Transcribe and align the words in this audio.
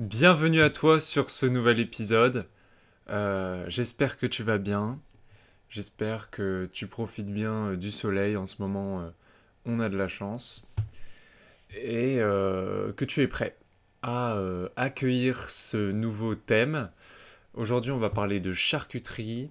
Bienvenue 0.00 0.62
à 0.62 0.70
toi 0.70 0.98
sur 0.98 1.28
ce 1.28 1.44
nouvel 1.44 1.78
épisode. 1.78 2.48
Euh, 3.10 3.66
j'espère 3.68 4.16
que 4.16 4.24
tu 4.24 4.42
vas 4.42 4.56
bien. 4.56 4.98
J'espère 5.68 6.30
que 6.30 6.70
tu 6.72 6.86
profites 6.86 7.30
bien 7.30 7.72
euh, 7.72 7.76
du 7.76 7.90
soleil. 7.90 8.34
En 8.38 8.46
ce 8.46 8.62
moment, 8.62 9.02
euh, 9.02 9.10
on 9.66 9.78
a 9.78 9.90
de 9.90 9.98
la 9.98 10.08
chance. 10.08 10.66
Et 11.74 12.16
que 12.16 13.04
tu 13.04 13.20
es 13.20 13.28
prêt 13.28 13.58
à 14.00 14.42
accueillir 14.76 15.50
ce 15.50 15.92
nouveau 15.92 16.34
thème. 16.34 16.90
Aujourd'hui, 17.52 17.90
on 17.90 17.98
va 17.98 18.08
parler 18.08 18.40
de 18.40 18.54
charcuterie. 18.54 19.50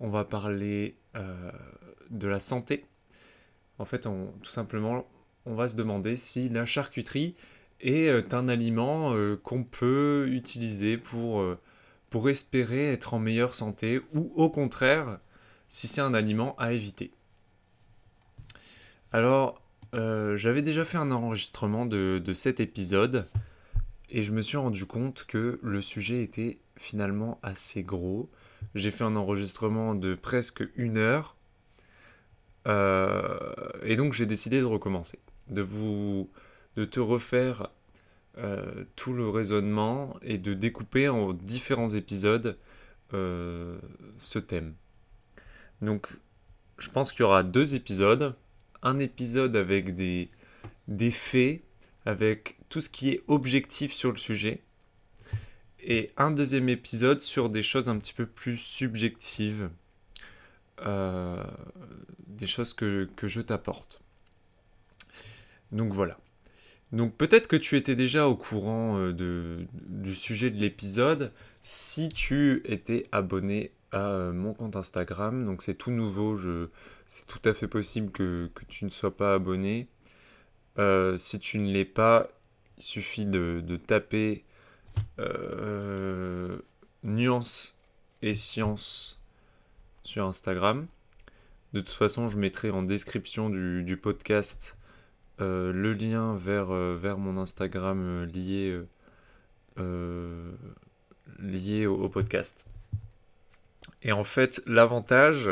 On 0.00 0.10
va 0.10 0.26
parler 0.26 0.98
de 2.10 2.28
la 2.28 2.40
santé. 2.40 2.84
En 3.78 3.86
fait, 3.86 4.00
tout 4.00 4.50
simplement, 4.50 5.08
on 5.46 5.54
va 5.54 5.66
se 5.66 5.76
demander 5.76 6.16
si 6.16 6.50
la 6.50 6.66
charcuterie 6.66 7.34
est 7.80 8.34
un 8.34 8.48
aliment 8.48 9.14
euh, 9.14 9.36
qu'on 9.36 9.64
peut 9.64 10.28
utiliser 10.30 10.96
pour, 10.96 11.40
euh, 11.40 11.58
pour 12.10 12.28
espérer 12.28 12.92
être 12.92 13.14
en 13.14 13.18
meilleure 13.18 13.54
santé 13.54 14.00
ou 14.14 14.32
au 14.36 14.50
contraire 14.50 15.18
si 15.68 15.86
c'est 15.86 16.00
un 16.00 16.14
aliment 16.14 16.56
à 16.56 16.72
éviter. 16.72 17.10
Alors, 19.12 19.62
euh, 19.94 20.36
j'avais 20.36 20.62
déjà 20.62 20.84
fait 20.84 20.98
un 20.98 21.10
enregistrement 21.10 21.86
de, 21.86 22.20
de, 22.24 22.34
cet 22.34 22.60
épisode 22.60 23.26
et 24.10 24.22
je 24.22 24.32
me 24.32 24.42
suis 24.42 24.56
rendu 24.56 24.86
compte 24.86 25.24
que 25.28 25.58
le 25.62 25.82
sujet 25.82 26.22
était 26.22 26.58
finalement 26.76 27.38
assez 27.42 27.82
gros. 27.82 28.30
J'ai 28.74 28.90
fait 28.90 29.04
un 29.04 29.16
enregistrement 29.16 29.94
de 29.94 30.14
presque 30.14 30.64
une 30.76 30.96
heure 30.96 31.36
et 32.66 33.96
donc 33.96 34.12
j'ai 34.12 34.26
décidé 34.26 34.60
de 34.60 34.66
recommencer, 34.66 35.20
de 35.48 35.62
vous 35.62 36.28
de 36.78 36.84
te 36.84 37.00
refaire 37.00 37.70
euh, 38.36 38.84
tout 38.94 39.12
le 39.12 39.28
raisonnement 39.28 40.16
et 40.22 40.38
de 40.38 40.54
découper 40.54 41.08
en 41.08 41.32
différents 41.32 41.88
épisodes 41.88 42.56
euh, 43.14 43.80
ce 44.16 44.38
thème. 44.38 44.74
Donc, 45.82 46.06
je 46.78 46.88
pense 46.88 47.10
qu'il 47.10 47.22
y 47.22 47.24
aura 47.24 47.42
deux 47.42 47.74
épisodes. 47.74 48.36
Un 48.84 49.00
épisode 49.00 49.56
avec 49.56 49.96
des, 49.96 50.30
faits, 51.10 51.62
avec 52.06 52.58
tout 52.68 52.80
ce 52.80 52.88
qui 52.88 53.10
est 53.10 53.24
objectif 53.26 53.92
sur 53.92 54.12
le 54.12 54.18
sujet. 54.18 54.60
Et 55.80 56.12
un 56.16 56.30
deuxième 56.30 56.68
épisode 56.68 57.22
sur 57.22 57.50
des 57.50 57.64
choses 57.64 57.88
un 57.88 57.98
petit 57.98 58.14
peu 58.14 58.26
plus 58.26 58.56
subjectives. 58.56 59.68
Euh, 60.82 61.42
des 62.28 62.46
choses 62.46 62.72
que, 62.72 63.08
que 63.16 63.26
je 63.26 63.40
t'apporte. 63.40 64.00
Donc 65.72 65.92
voilà. 65.92 66.16
Donc 66.92 67.14
peut-être 67.16 67.48
que 67.48 67.56
tu 67.56 67.76
étais 67.76 67.94
déjà 67.94 68.26
au 68.28 68.36
courant 68.36 68.98
euh, 68.98 69.66
du 69.72 70.14
sujet 70.14 70.50
de 70.50 70.56
l'épisode 70.56 71.32
si 71.60 72.08
tu 72.08 72.62
étais 72.64 73.06
abonné 73.12 73.72
à 73.92 74.06
euh, 74.06 74.32
mon 74.32 74.54
compte 74.54 74.76
Instagram. 74.76 75.44
Donc 75.44 75.62
c'est 75.62 75.74
tout 75.74 75.90
nouveau, 75.90 76.38
c'est 77.06 77.26
tout 77.26 77.46
à 77.46 77.52
fait 77.52 77.68
possible 77.68 78.10
que, 78.10 78.50
tu 78.68 78.84
ne 78.84 78.90
sois 78.90 79.16
pas 79.16 79.34
abonné. 79.34 79.88
Euh, 80.78 81.16
si 81.16 81.38
tu 81.40 81.58
ne 81.58 81.70
l'es 81.70 81.84
pas, 81.84 82.28
il 82.78 82.82
suffit 82.82 83.26
de, 83.26 83.62
taper 83.86 84.44
nuance 87.02 87.82
et 88.22 88.34
science 88.34 89.20
sur 90.02 90.24
Instagram. 90.24 90.86
De 91.74 91.80
toute 91.80 91.94
façon, 91.94 92.28
je 92.28 92.38
mettrai 92.38 92.70
en 92.70 92.82
description 92.82 93.50
du, 93.50 93.98
podcast 94.00 94.77
le 95.38 95.92
lien 95.92 96.36
vers, 96.36 96.72
euh, 96.72 97.16
mon 97.16 97.36
Instagram 97.38 98.26
euh, 99.78 100.52
lié, 101.40 101.86
au, 101.86 102.08
podcast. 102.08 102.66
Et 104.02 104.12
en 104.12 104.24
fait, 104.24 104.62
l'avantage, 104.66 105.50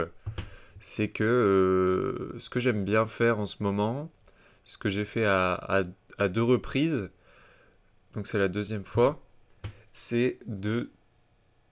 c'est 0.80 1.08
que 1.08 2.34
ce 2.38 2.50
que 2.50 2.60
j'aime 2.60 2.84
bien 2.84 3.06
faire 3.06 3.38
en 3.38 3.46
ce 3.46 3.62
moment, 3.62 4.10
ce 4.64 4.78
que 4.78 4.88
j'ai 4.88 5.04
fait 5.04 5.25
à, 5.25 5.82
deux 6.28 6.42
reprises, 6.42 7.10
donc 8.14 8.26
c'est 8.26 8.38
la 8.38 8.48
deuxième 8.48 8.84
fois, 8.84 9.22
c'est 9.92 10.38
de 10.46 10.91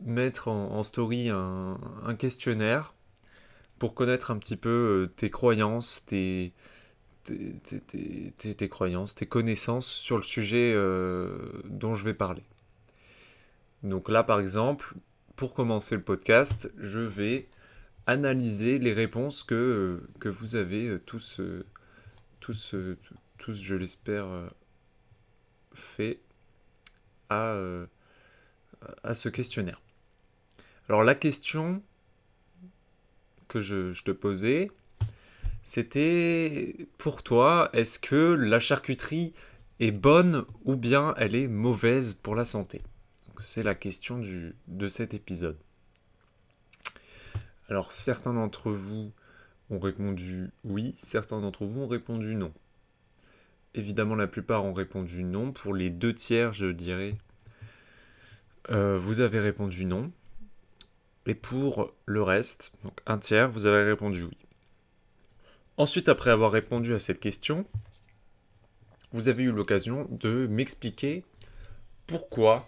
mettre 0.01 0.49
en, 0.49 0.83
story 0.83 1.31
un, 1.31 1.79
questionnaire 2.19 2.95
pour 3.79 3.95
connaître 3.95 4.31
un 4.31 4.39
petit 4.39 4.57
peu 4.57 5.11
tes 5.17 5.31
croyances, 5.31 6.05
tes, 6.07 6.53
tes, 7.25 8.69
croyances, 8.69 9.15
tes 9.15 9.27
connaissances 9.27 9.87
sur 9.87 10.17
le 10.17 10.23
sujet 10.23 10.73
euh, 10.75 11.39
dont 11.65 11.95
je 11.95 12.05
vais 12.05 12.15
parler. 12.15 12.43
Donc 13.83 14.09
là, 14.09 14.23
par 14.23 14.41
exemple, 14.41 14.95
pour 15.37 15.55
commencer 15.55 15.97
le 15.97 16.03
podcast, 16.03 16.73
je 16.79 17.01
vais 17.01 17.49
analyser 18.07 18.79
les 18.79 18.93
réponses 18.93 19.43
que, 19.43 20.03
que 20.21 20.29
vous 20.29 20.57
avez 20.57 20.89
euh, 20.89 21.01
tous, 21.05 21.41
euh, 21.41 21.65
tous, 22.41 22.75
je 23.49 23.75
l'espère, 23.75 24.27
fait 25.75 26.21
à, 27.31 27.57
ce 29.13 29.29
questionnaire. 29.29 29.81
Alors 30.89 31.03
la 31.03 31.15
question 31.15 31.83
que 33.49 33.61
je 33.61 34.03
te 34.03 34.11
posais, 34.11 34.71
c'était 35.65 36.77
pour 36.99 37.23
toi, 37.23 37.71
est-ce 37.73 37.99
que 37.99 38.35
la 38.35 38.61
charcuterie 38.61 39.33
est 39.81 39.93
bonne 39.93 40.45
ou 40.65 40.77
bien 40.77 41.15
elle 41.17 41.35
est 41.35 41.49
mauvaise 41.49 42.13
pour 42.13 42.35
la 42.35 42.45
santé? 42.45 42.83
C'est 43.41 43.63
la 43.63 43.75
question 43.75 44.21
de 44.69 44.89
cet 44.89 45.15
épisode. 45.15 45.57
Alors 47.71 47.93
certains 47.93 48.35
d'entre 48.35 48.71
vous 48.71 49.11
ont 49.71 49.79
répondu 49.79 50.51
oui, 50.65 50.93
certains 50.97 51.41
d'entre 51.41 51.65
vous 51.65 51.81
ont 51.81 51.89
répondu 51.89 52.35
non. 52.35 52.53
Évidemment, 53.75 54.17
la 54.17 54.27
plupart 54.27 54.67
ont 54.67 54.75
répondu 54.75 55.25
non. 55.25 55.51
Pour 55.51 55.75
les 55.75 55.89
deux 55.89 56.15
tiers, 56.15 56.53
je 56.53 56.67
dirais, 56.67 57.17
euh, 58.71 58.99
vous 58.99 59.21
avez 59.21 59.41
répondu 59.41 59.87
non. 59.87 60.13
Et 61.25 61.35
pour 61.35 61.95
le 62.05 62.23
reste, 62.23 62.79
donc 62.85 63.01
un 63.07 63.17
tiers, 63.17 63.51
vous 63.51 63.65
avez 63.65 63.83
répondu 63.83 64.25
oui. 64.25 64.44
Ensuite, 65.77 66.09
après 66.09 66.31
avoir 66.31 66.53
répondu 66.53 66.95
à 66.95 67.01
cette 67.01 67.19
question, 67.19 67.67
vous 69.11 69.29
avez 69.29 69.43
eu 69.43 69.51
l'occasion 69.51 70.07
de 70.11 70.47
m'expliquer 70.47 71.25
pourquoi, 72.07 72.65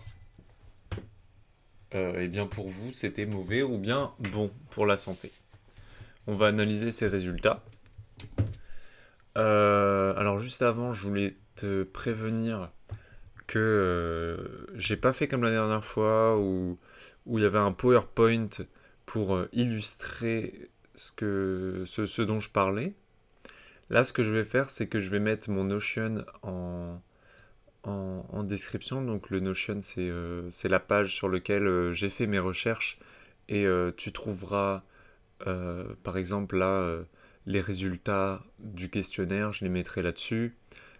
euh, 1.94 2.14
eh 2.18 2.26
bien 2.26 2.46
pour 2.46 2.68
vous, 2.68 2.90
c'était 2.90 3.26
mauvais 3.26 3.62
ou 3.62 3.78
bien 3.78 4.12
bon 4.18 4.50
pour 4.70 4.86
la 4.86 4.96
santé. 4.96 5.30
On 6.26 6.34
va 6.34 6.48
analyser 6.48 6.90
ces 6.90 7.06
résultats. 7.06 7.62
Euh, 9.38 10.12
alors 10.16 10.38
juste 10.38 10.62
avant, 10.62 10.92
je 10.92 11.06
voulais 11.06 11.36
te 11.54 11.84
prévenir 11.84 12.72
que 13.46 13.58
euh, 13.58 14.66
j'ai 14.74 14.96
pas 14.96 15.12
fait 15.12 15.28
comme 15.28 15.44
la 15.44 15.52
dernière 15.52 15.84
fois 15.84 16.38
où, 16.40 16.76
où 17.26 17.38
il 17.38 17.42
y 17.42 17.46
avait 17.46 17.58
un 17.58 17.72
PowerPoint 17.72 18.46
pour 19.04 19.40
illustrer 19.52 20.70
ce, 20.96 21.12
que, 21.12 21.84
ce, 21.86 22.22
dont 22.22 22.40
je 22.40 22.50
parlais. 22.50 22.94
Là, 23.90 24.02
ce 24.02 24.12
que 24.12 24.22
je 24.22 24.32
vais 24.32 24.44
faire, 24.44 24.68
c'est 24.70 24.88
que 24.88 24.98
je 24.98 25.10
vais 25.10 25.20
mettre 25.20 25.50
mon 25.50 25.64
Notion 25.64 26.24
en, 26.42 27.00
en, 27.84 28.42
description. 28.42 29.02
Donc 29.02 29.30
le 29.30 29.40
Notion, 29.40 29.78
c'est 29.80 30.08
euh, 30.08 30.50
la 30.64 30.80
page 30.80 31.14
sur 31.14 31.28
laquelle 31.28 31.66
euh, 31.66 31.92
j'ai 31.92 32.10
fait 32.10 32.26
mes 32.26 32.38
recherches. 32.38 32.98
Et 33.48 33.64
euh, 33.64 33.92
tu 33.96 34.12
trouveras, 34.12 34.82
par 36.02 36.16
exemple, 36.16 36.56
là, 36.56 36.98
les 37.46 37.60
résultats 37.60 38.42
du 38.58 38.90
questionnaire, 38.90 39.52
je 39.52 39.64
les 39.64 39.70
mettrai 39.70 40.02
là-dessus. 40.02 40.56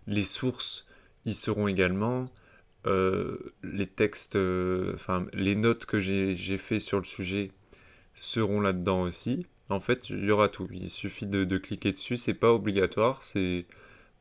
Les 0.07 0.23
sources 0.23 0.87
y 1.25 1.35
seront 1.35 1.67
également. 1.67 2.27
les 2.85 3.87
textes, 3.89 4.37
enfin, 4.95 5.27
les 5.33 5.57
notes 5.57 5.87
que 5.87 5.99
j'ai 5.99 6.59
fait 6.59 6.79
sur 6.79 6.99
le 6.99 7.05
sujet 7.05 7.51
seront 8.15 8.61
là-dedans 8.61 9.03
aussi. 9.03 9.47
En 9.69 9.81
fait, 9.81 10.11
il 10.11 10.25
y 10.25 10.31
aura 10.31 10.49
tout. 10.49 10.69
Il 10.73 10.91
suffit 10.91 11.27
de, 11.27 11.59
cliquer 11.59 11.93
dessus. 11.93 12.17
C'est 12.17 12.35
pas 12.35 12.53
obligatoire. 12.53 13.23
C'est 13.23 13.67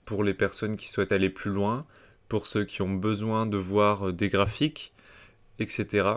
pour 0.06 0.24
les 0.24 0.34
personnes 0.34 0.76
qui 0.76 0.88
souhaitent 0.88 1.12
aller 1.12 1.30
plus 1.30 1.52
loin, 1.52 1.86
pour 2.28 2.48
ceux 2.48 2.64
qui 2.66 2.82
ont 2.82 2.94
besoin 2.94 3.46
de 3.46 3.58
voir 3.58 4.10
euh, 4.10 4.14
des 4.14 4.30
graphiques, 4.30 4.94
etc. 5.60 6.10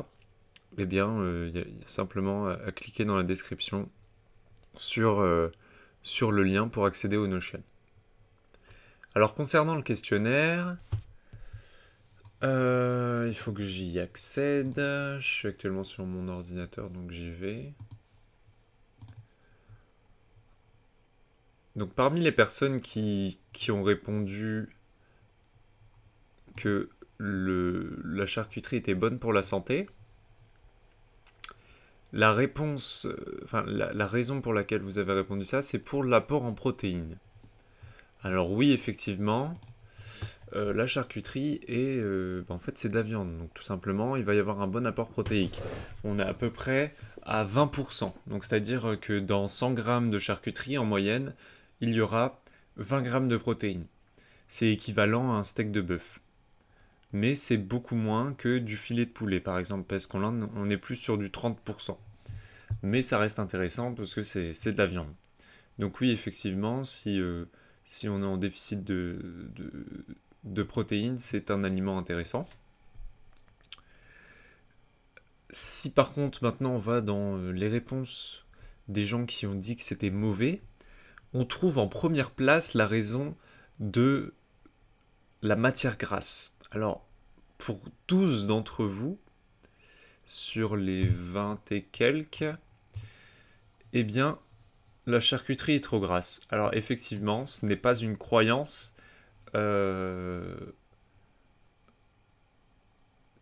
Eh 0.77 0.87
bien, 0.87 1.09
euh, 1.21 1.51
il 1.53 1.59
y, 1.59 1.63
a 1.63 1.67
simplement 1.87 2.49
à, 2.49 2.73
cliquer 2.73 3.05
dans 3.05 3.17
la 3.17 3.23
description 3.23 3.89
sur, 4.77 5.21
euh, 5.21 5.51
sur 6.03 6.33
le 6.33 6.43
lien 6.43 6.69
pour 6.69 6.87
accéder 6.87 7.17
au 7.17 7.27
Notion. 7.27 7.63
Alors, 9.15 9.35
concernant 9.35 9.75
le 9.75 9.83
questionnaire, 9.83 10.77
il 12.43 13.35
faut 13.35 13.53
que 13.53 13.63
j'y 13.63 13.99
accède. 13.99 14.75
Je 14.77 15.19
suis 15.21 15.49
actuellement 15.49 15.85
sur 15.85 16.05
mon 16.05 16.29
ordinateur, 16.29 16.89
donc 16.91 17.11
j'y 17.11 17.31
vais. 17.31 17.73
Donc 21.79 21.95
parmi 21.95 22.21
les 22.21 22.33
personnes 22.33 22.81
qui, 22.81 23.39
ont 23.71 23.85
répondu 23.85 24.69
que 26.57 26.91
la 27.21 28.27
charcuterie 28.27 28.77
était 28.77 28.97
bonne 28.97 29.21
pour 29.21 29.33
la 29.33 29.43
santé 29.43 29.89
La 32.13 32.33
réponse, 32.33 33.07
euh, 33.07 33.41
enfin 33.45 33.65
la, 33.65 34.07
raison 34.09 34.41
pour 34.41 34.55
laquelle 34.55 34.83
vous 34.83 34.99
avez 34.99 35.13
répondu 35.13 35.45
ça, 35.45 35.63
c'est 35.63 35.79
pour 35.79 36.03
l'apport 36.03 36.45
en 36.45 36.53
protéines. 36.53 37.17
Alors 38.25 38.51
oui, 38.51 38.73
effectivement, 38.73 39.53
euh, 40.55 40.73
la 40.73 40.89
charcuterie 40.89 41.61
est, 41.69 42.03
bah, 42.49 42.55
en 42.57 42.59
fait, 42.59 42.77
c'est 42.77 42.89
de 42.89 42.97
la 42.97 43.03
viande, 43.03 43.39
donc 43.39 43.55
tout 43.55 43.63
simplement, 43.63 44.17
il 44.17 44.25
va 44.25 44.35
y 44.35 44.41
avoir 44.41 44.61
un 44.63 44.67
bon 44.67 44.85
apport 44.85 45.11
protéique. 45.11 45.61
On 46.03 46.19
est 46.19 46.25
à 46.25 46.35
peu 46.35 46.51
près 46.51 46.93
à 47.23 47.45
20%, 47.45 48.13
donc 48.27 48.43
c'est-à-dire 48.43 48.97
que 49.01 49.21
dans 49.21 49.47
100 49.47 49.75
grammes 49.75 50.11
de 50.11 50.19
charcuterie, 50.19 50.77
en 50.77 50.85
moyenne, 50.85 51.35
il 51.81 51.91
y 51.91 52.01
aura 52.01 52.41
20 52.77 53.03
grammes 53.03 53.29
de 53.29 53.37
protéines. 53.37 53.87
C'est 54.47 54.71
équivalent 54.71 55.33
à 55.33 55.37
un 55.37 55.45
steak 55.45 55.71
de 55.71 55.81
bœuf. 55.81 56.21
Mais 57.13 57.35
c'est 57.35 57.57
beaucoup 57.57 57.97
moins 57.97 58.35
que 58.35 58.59
du 58.59 58.77
filet 58.77 59.07
de 59.07 59.11
poulet, 59.11 59.41
par 59.41 59.59
exemple, 59.59 59.85
parce 59.89 60.07
qu'on 60.07 60.23
on 60.23 60.71
est 60.71 60.77
plus 60.77 60.97
sur 60.97 61.19
du 61.19 61.29
30%. 61.29 61.97
Mais 62.83 63.03
ça 63.03 63.19
reste 63.19 63.39
intéressant 63.39 63.95
parce 63.95 64.15
que 64.15 64.23
c'est 64.23 64.73
de 64.73 64.79
la 64.79 64.87
viande. 64.87 65.13
Donc 65.79 66.01
oui, 66.01 66.11
effectivement, 66.11 66.85
si, 66.85 67.21
euh, 67.21 67.45
on 68.05 68.23
est 68.23 68.27
en 68.27 68.37
déficit 68.37 68.85
de, 68.85 69.19
de 70.45 70.63
protéines, 70.63 71.17
c'est 71.17 71.51
un 71.51 71.65
aliment 71.65 71.99
intéressant. 71.99 72.49
Si 75.51 75.91
par 75.91 76.13
contre 76.13 76.45
maintenant 76.45 76.73
on 76.73 76.79
va 76.79 77.01
dans 77.01 77.39
euh, 77.39 77.53
les 77.53 77.69
réponses 77.69 78.45
des 78.89 79.07
gens 79.07 79.25
qui 79.25 79.47
ont 79.47 79.55
dit 79.55 79.77
que 79.77 79.83
c'était 79.83 80.11
mauvais, 80.11 80.61
on 81.35 81.45
trouve 81.45 81.79
en 81.79 81.89
première 81.89 82.31
place 82.31 82.75
la 82.75 82.87
raison 82.87 83.37
de 83.81 84.35
la 85.43 85.57
matière 85.57 85.99
grasse. 85.99 86.57
Alors, 86.71 87.07
pour 87.59 87.81
12 88.09 88.47
d'entre 88.47 88.85
vous, 88.85 89.19
sur 90.25 90.77
les 90.77 91.07
20 91.09 91.73
et 91.73 91.83
quelques, 91.83 92.45
eh 93.93 94.05
bien, 94.05 94.39
la 95.07 95.21
charcuterie 95.21 95.77
est 95.77 95.85
trop 95.85 96.01
grasse. 96.01 96.43
Alors, 96.51 96.75
effectivement, 96.75 97.47
ce 97.47 97.67
n'est 97.67 97.77
pas 97.77 97.95
une 97.95 98.17
croyance. 98.17 98.97
Euh, 99.55 100.73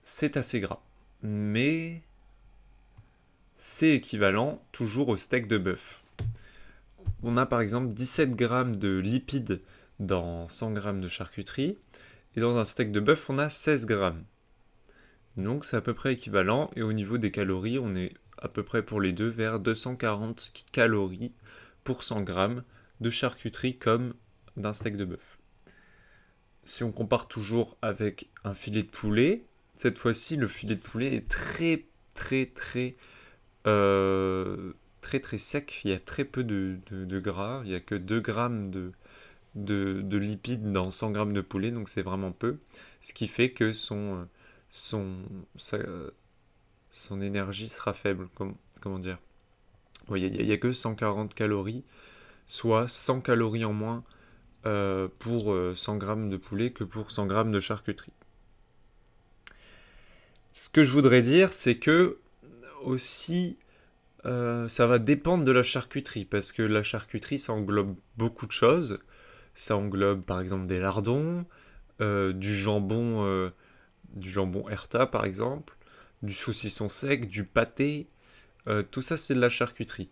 c'est 0.03 0.37
assez 0.37 0.61
gras. 0.61 0.81
Mais 1.23 2.03
c'est 3.57 3.91
équivalent 3.91 4.63
toujours 4.71 5.09
au 5.09 5.17
steak 5.17 5.49
de 5.49 5.59
bœuf 5.59 6.03
on 7.27 7.37
a 7.37 7.45
par 7.45 7.61
exemple 7.61 7.93
17 7.93 8.37
grammes 8.37 8.77
de 8.77 8.99
lipides 8.99 9.61
dans 9.99 10.47
100 10.49 10.73
grammes 10.73 11.01
de 11.01 11.09
charcuterie, 11.09 11.77
et 12.37 12.41
dans 12.41 12.57
un 12.57 12.65
steak 12.65 12.93
de 12.93 13.01
bœuf, 13.01 13.29
on 13.29 13.39
a 13.39 13.49
16 13.49 13.87
grammes. 13.87 14.25
Donc 15.37 15.65
c'est 15.65 15.77
à 15.77 15.81
peu 15.81 15.93
près 15.93 16.13
équivalent, 16.13 16.71
et 16.77 16.83
au 16.83 16.93
niveau 16.93 17.19
des 17.19 17.33
calories, 17.33 17.81
on 17.81 17.97
est 17.97 18.13
à 18.39 18.49
peu 18.49 18.63
près 18.63 18.85
pour 18.85 19.01
les 19.01 19.13
deux 19.13 19.29
vers 19.29 19.59
240 19.59 20.53
calories 20.71 21.33
pour 21.83 22.05
100 22.05 22.23
grammes 22.23 22.63
de 23.01 23.11
charcuterie 23.11 23.77
comme 23.77 24.15
d'un 24.57 24.73
steak 24.73 24.97
de 24.97 25.05
bœuf. 25.05 25.39
Si 26.63 26.85
on 26.85 26.93
compare 26.93 27.27
toujours 27.27 27.77
avec 27.83 28.31
un 28.45 28.55
filet 28.55 28.85
de 28.85 28.89
poulet, 28.89 29.47
cette 29.75 29.99
fois-ci 29.99 30.37
le 30.37 30.47
filet 30.47 30.77
de 30.77 30.81
poulet 30.81 31.15
est 31.15 31.29
très 31.29 31.87
très 32.15 32.47
très 32.47 32.97
euh, 33.67 34.46
très 35.07 35.21
très 35.21 35.39
sec, 35.39 35.83
il 35.85 35.93
y 35.93 35.95
a 35.95 36.01
très 36.01 36.25
peu 36.25 36.43
de, 36.43 36.81
gras, 37.21 37.61
il 37.63 37.71
n'y 37.71 37.77
a 37.77 37.81
que 37.81 37.95
2 37.95 38.19
grammes 38.19 38.73
de, 38.73 38.93
de, 39.55 40.17
lipides 40.17 40.73
dans 40.73 40.91
100 40.91 41.13
grammes 41.13 41.33
de 41.33 41.43
poulet, 41.43 41.71
donc 41.71 41.89
c'est 41.89 42.03
vraiment 42.03 42.33
peu, 42.33 42.59
ce 43.01 43.15
qui 43.15 43.29
fait 43.29 43.51
que 43.51 43.73
son, 43.73 44.27
son 44.69 45.21
énergie 47.21 47.69
sera 47.69 47.95
faible, 47.95 48.29
comment 48.35 48.99
dire. 48.99 49.19
il 50.11 50.29
n'y 50.29 50.53
a, 50.53 50.57
que 50.57 50.73
140 50.73 51.35
calories, 51.35 51.85
soit 52.45 52.89
100 52.89 53.21
calories 53.21 53.65
en 53.65 53.73
moins 53.73 54.03
euh, 54.67 55.07
pour 55.21 55.55
100 55.77 55.95
euh, 55.95 55.99
grammes 55.99 56.31
de 56.31 56.37
poulet 56.37 56.73
que 56.73 56.83
pour 56.83 57.13
100 57.13 57.27
grammes 57.27 57.53
de 57.53 57.61
charcuterie. 57.61 58.13
Ce 60.51 60.69
que 60.69 60.83
je 60.83 60.91
voudrais 60.91 61.23
dire, 61.23 61.53
c'est 61.53 61.79
que 61.79 62.19
aussi 62.83 63.57
euh, 64.25 64.67
ça 64.69 64.87
va 64.87 64.99
dépendre 64.99 65.45
de 65.45 65.53
la 65.53 65.63
charcuterie, 65.63 66.25
parce 66.25 66.53
que 66.53 66.63
la 66.63 66.83
charcuterie, 66.83 67.39
ça 67.39 67.53
englobe 67.53 67.97
beaucoup 68.17 68.47
de 68.47 68.53
choses. 68.53 68.99
Ça 69.55 69.77
englobe 69.77 70.25
par 70.25 70.41
exemple 70.41 70.67
des 70.67 70.79
lardons, 70.79 71.47
euh, 72.01 72.33
du 72.33 72.55
jambon, 72.55 73.25
euh, 73.25 73.51
du 74.15 74.31
jambon 74.31 74.69
Herta 74.69 75.07
par 75.07 75.25
exemple, 75.25 75.77
du 76.23 76.33
saucisson 76.33 76.89
sec, 76.89 77.29
du 77.29 77.45
pâté. 77.45 78.09
tout 78.91 79.03
ça, 79.03 79.17
c'est 79.17 79.35
de 79.35 79.41
la 79.41 79.49
charcuterie. 79.49 80.11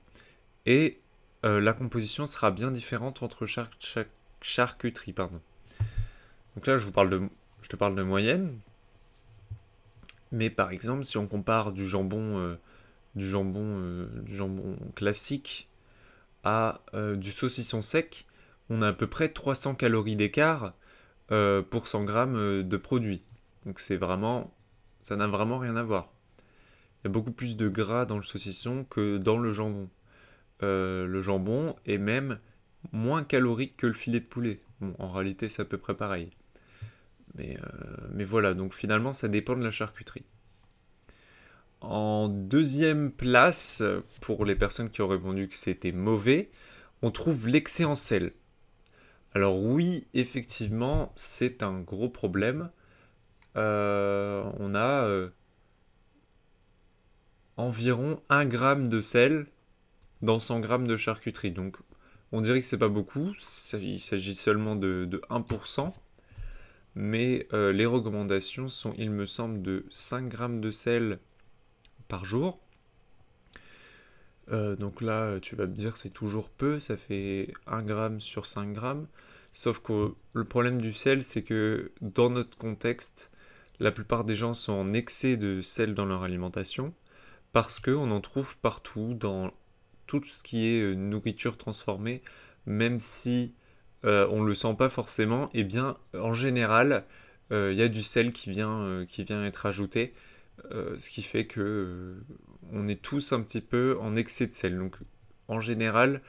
Et 0.67 1.01
la 1.43 1.73
composition 1.73 2.25
sera 2.25 2.51
bien 2.51 2.71
différente 2.71 3.23
entre 3.23 3.47
chaque, 3.47 3.71
chaque 3.79 4.11
charcuterie. 4.41 5.13
Pardon. 5.13 5.41
Donc 6.55 6.67
là, 6.67 6.79
je, 6.79 6.87
vous 6.87 6.93
parle 6.93 7.11
de, 7.11 7.29
je 7.63 7.69
te 7.69 7.77
parle 7.77 7.95
de 7.97 8.03
moyenne. 8.03 8.59
Mais 10.31 10.51
par 10.51 10.71
exemple, 10.71 11.05
si 11.05 11.19
on 11.19 11.27
compare 11.27 11.73
du 11.73 11.87
jambon 11.87 12.57
du 13.17 13.27
jambon, 13.27 13.63
euh, 13.65 14.07
jambon 14.27 14.77
classique 14.95 15.69
à 16.43 16.81
euh, 16.95 17.17
du 17.17 17.33
saucisson 17.33 17.83
sec, 17.83 18.27
on 18.71 18.83
a 18.83 18.89
à 18.89 18.93
peu 18.93 19.07
près 19.07 19.29
300 19.29 19.75
calories 19.75 20.17
d'écart 20.17 20.75
euh, 21.31 21.63
pour 21.63 21.87
100 21.89 22.05
grammes 22.05 22.63
de 22.63 22.77
produit. 22.77 23.23
Donc 23.67 23.81
c'est 23.81 23.97
vraiment, 23.97 24.55
ça 25.03 25.17
n'a 25.17 25.27
vraiment 25.27 25.59
rien 25.59 25.77
à 25.77 25.83
voir. 25.83 26.13
Il 27.03 27.09
y 27.09 27.09
a 27.09 27.11
beaucoup 27.11 27.33
plus 27.33 27.57
de 27.57 27.69
gras 27.69 28.07
dans 28.07 28.17
le 28.17 28.23
saucisson 28.23 28.85
que 28.85 29.19
dans 29.19 29.39
le 29.39 29.53
jambon. 29.53 29.89
le 30.61 31.21
jambon 31.21 31.77
est 31.87 31.99
même 31.99 32.39
moins 32.93 33.25
calorique 33.25 33.77
que 33.77 33.87
le 33.87 33.93
filet 33.93 34.21
de 34.21 34.27
poulet. 34.27 34.61
Bon, 34.81 34.95
en 34.99 35.11
réalité, 35.11 35.49
c'est 35.49 35.63
à 35.63 35.67
peu 35.67 35.79
près 35.79 35.95
pareil. 35.95 36.31
Mais 37.37 38.25
voilà, 38.25 38.55
donc 38.55 38.75
finalement, 38.75 39.13
ça 39.13 39.29
dépend 39.29 39.57
de 39.57 39.65
la 39.65 39.71
charcuterie. 39.71 40.25
En 41.87 42.29
deuxième 42.29 43.13
place, 43.13 43.83
pour 44.23 44.47
les 44.47 44.57
personnes 44.57 44.89
qui 44.89 45.03
ont 45.03 45.09
répondu 45.09 45.49
que 45.49 45.55
c'était 45.55 45.93
mauvais, 45.93 46.51
on 47.03 47.11
trouve 47.11 47.47
l'excès 47.47 47.85
en 47.85 47.95
sel. 47.95 48.33
Alors 49.35 49.63
oui, 49.63 50.07
effectivement, 50.15 51.13
c'est 51.15 51.63
un 51.63 51.81
gros 51.81 52.09
problème. 52.09 52.71
Euh, 53.57 54.43
on 54.59 54.75
a 54.75 55.05
euh, 55.07 55.29
environ 57.59 58.23
1 58.31 58.51
g 58.51 58.89
de 58.89 59.01
sel 59.03 59.47
dans 60.23 60.39
100 60.39 60.63
g 60.63 60.79
de 60.87 60.97
charcuterie. 60.97 61.51
Donc 61.51 61.77
on 62.33 62.41
dirait 62.41 62.61
que 62.61 62.67
c'est 62.67 62.79
pas 62.79 62.89
beaucoup, 62.89 63.33
il 63.75 64.01
s'agit 64.01 64.35
seulement 64.35 64.75
de, 64.75 65.21
1%. 65.29 65.93
Mais 66.95 67.47
euh, 67.53 67.73
les 67.73 67.87
recommandations 67.87 68.69
sont, 68.69 68.95
il 68.97 69.11
me 69.11 69.27
semble, 69.27 69.61
de 69.61 69.85
5 69.91 70.35
g 70.35 70.61
de 70.61 70.71
sel 70.71 71.19
par 72.09 72.25
jour. 72.25 72.59
Euh, 74.53 74.77
donc 74.77 75.01
là, 75.01 75.39
tu 75.41 75.57
vas 75.57 75.67
me 75.67 75.73
dire 75.73 75.97
c'est 75.97 76.11
toujours 76.11 76.51
peu, 76.51 76.81
ça 76.81 76.97
fait 76.97 77.53
1 77.67 77.83
gramme 77.83 78.21
sur 78.21 78.47
5 78.47 78.73
grammes. 78.73 79.07
Sauf 79.53 79.81
que 79.81 80.15
le 80.33 80.45
problème 80.45 80.81
du 80.81 80.93
sel, 80.93 81.23
c'est 81.23 81.43
que 81.43 81.93
dans 82.01 82.31
notre 82.31 82.57
contexte, 82.57 83.31
la 83.81 83.93
plupart 83.93 84.25
des 84.25 84.37
gens 84.37 84.55
sont 84.55 84.73
en 84.73 84.93
excès 84.93 85.37
de 85.37 85.63
sel 85.63 85.95
dans 85.95 86.07
leur 86.07 86.23
alimentation 86.23 86.93
parce 87.53 87.79
qu'on 87.81 88.11
en 88.11 88.21
trouve 88.21 88.59
partout 88.59 89.15
dans 89.15 89.53
tout 90.07 90.23
ce 90.25 90.43
qui 90.43 90.67
est 90.67 90.83
euh, 90.83 90.95
nourriture 90.95 91.57
transformée, 91.57 92.23
même 92.67 92.99
si 92.99 93.55
euh, 94.05 94.29
on 94.31 94.43
ne 94.43 94.47
le 94.49 94.55
sent 94.55 94.75
pas 94.77 94.89
forcément, 94.89 95.47
et 95.55 95.61
eh 95.61 95.65
bien 95.65 95.97
en 96.15 96.33
général, 96.33 97.05
il 97.51 97.75
y 97.75 97.83
a 97.83 97.89
du 97.89 98.03
sel 98.03 98.33
qui 98.33 98.51
vient, 98.51 99.05
qui 99.07 99.23
vient 99.23 99.45
être 99.45 99.67
ajouté. 99.67 100.13
Euh, 100.71 100.97
ce 100.99 101.11
qui 101.11 101.23
fait 101.23 101.47
que 101.47 101.61
euh, 101.61 102.37
on 102.73 102.89
est 102.89 103.01
tous 103.01 103.33
un 103.33 103.43
petit 103.43 103.61
peu 103.61 103.99
en 104.01 104.17
excès 104.17 104.47
de 104.47 104.55
sel. 104.55 104.79
Donc 104.79 104.97
en 105.49 105.61
général, 105.61 106.23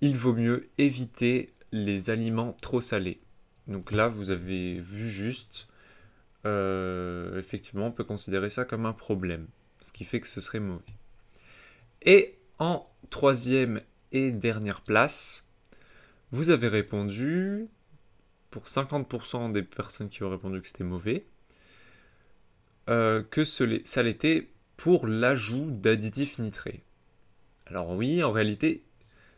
il 0.00 0.16
vaut 0.16 0.34
mieux 0.34 0.68
éviter 0.78 1.50
les 1.72 2.10
aliments 2.10 2.54
trop 2.54 2.80
salés. 2.80 3.20
Donc 3.66 3.92
là, 3.92 4.08
vous 4.08 4.30
avez 4.30 4.80
vu 4.80 5.06
juste, 5.06 5.68
euh, 6.46 7.38
effectivement, 7.38 7.86
on 7.86 7.92
peut 7.92 8.04
considérer 8.04 8.50
ça 8.50 8.64
comme 8.64 8.86
un 8.86 8.94
problème, 8.94 9.46
ce 9.80 9.92
qui 9.92 10.04
fait 10.04 10.20
que 10.20 10.28
ce 10.28 10.40
serait 10.40 10.60
mauvais. 10.60 10.84
Et 12.02 12.38
en 12.58 12.88
troisième 13.10 13.82
et 14.12 14.32
dernière 14.32 14.80
place, 14.80 15.46
vous 16.32 16.50
avez 16.50 16.68
répondu, 16.68 17.68
pour 18.50 18.64
50% 18.64 19.52
des 19.52 19.62
personnes 19.62 20.08
qui 20.08 20.22
ont 20.22 20.30
répondu 20.30 20.60
que 20.62 20.66
c'était 20.66 20.84
mauvais, 20.84 21.26
euh, 22.88 23.22
que 23.22 23.44
ça 23.44 24.02
l'était 24.02 24.48
pour 24.78 25.06
l'ajout 25.06 25.66
d'additifs 25.70 26.38
nitrés. 26.38 26.82
Alors 27.66 27.90
oui, 27.90 28.22
en 28.22 28.32
réalité, 28.32 28.82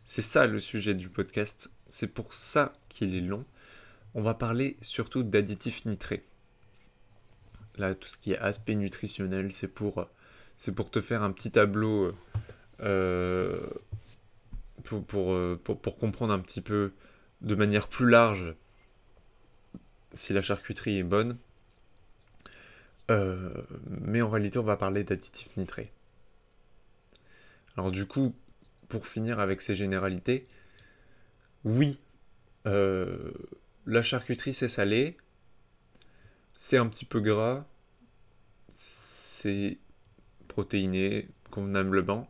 c'est 0.04 0.22
ça 0.22 0.46
le 0.46 0.60
sujet 0.60 0.94
du 0.94 1.08
podcast. 1.08 1.72
C'est 1.88 2.14
pour 2.14 2.32
ça 2.32 2.72
qu'il 2.88 3.14
est 3.16 3.20
long. 3.20 3.44
On 4.14 4.22
va 4.22 4.34
parler 4.34 4.76
surtout 4.82 5.24
d'additifs 5.24 5.84
nitrés. 5.84 6.24
là, 7.76 7.94
tout 7.94 8.08
ce 8.08 8.18
qui 8.18 8.32
est 8.32 8.38
aspect 8.38 8.76
nutritionnel, 8.76 9.50
c'est 9.50 9.66
pour, 9.66 10.06
te 10.92 11.00
faire 11.00 11.22
un 11.24 11.32
petit 11.32 11.50
tableau 11.50 12.12
euh, 12.80 13.58
pour, 14.84 15.04
pour, 15.64 15.96
comprendre 15.98 16.32
un 16.32 16.38
petit 16.38 16.60
peu 16.60 16.92
de 17.40 17.54
manière 17.56 17.88
plus 17.88 18.08
large 18.08 18.54
si 20.12 20.32
la 20.32 20.40
charcuterie 20.40 20.98
est 20.98 21.02
bonne. 21.02 21.36
Mais 23.88 24.22
en 24.22 24.28
réalité, 24.28 24.58
on 24.58 24.64
va 24.64 24.76
parler 24.76 25.04
d'additifs 25.04 25.56
nitrés. 25.56 25.92
Alors 27.76 27.90
du 27.90 28.06
coup, 28.06 28.34
pour 28.88 29.06
finir 29.06 29.38
avec 29.40 29.60
ces 29.60 29.74
généralités, 29.74 30.46
oui, 31.64 32.00
euh, 32.66 33.32
la 33.86 34.02
charcuterie 34.02 34.52
c'est 34.52 34.68
salé, 34.68 35.16
c'est 36.52 36.76
un 36.76 36.86
petit 36.88 37.04
peu 37.04 37.20
gras, 37.20 37.64
c'est 38.68 39.78
protéiné 40.48 41.28
convenablement. 41.50 42.28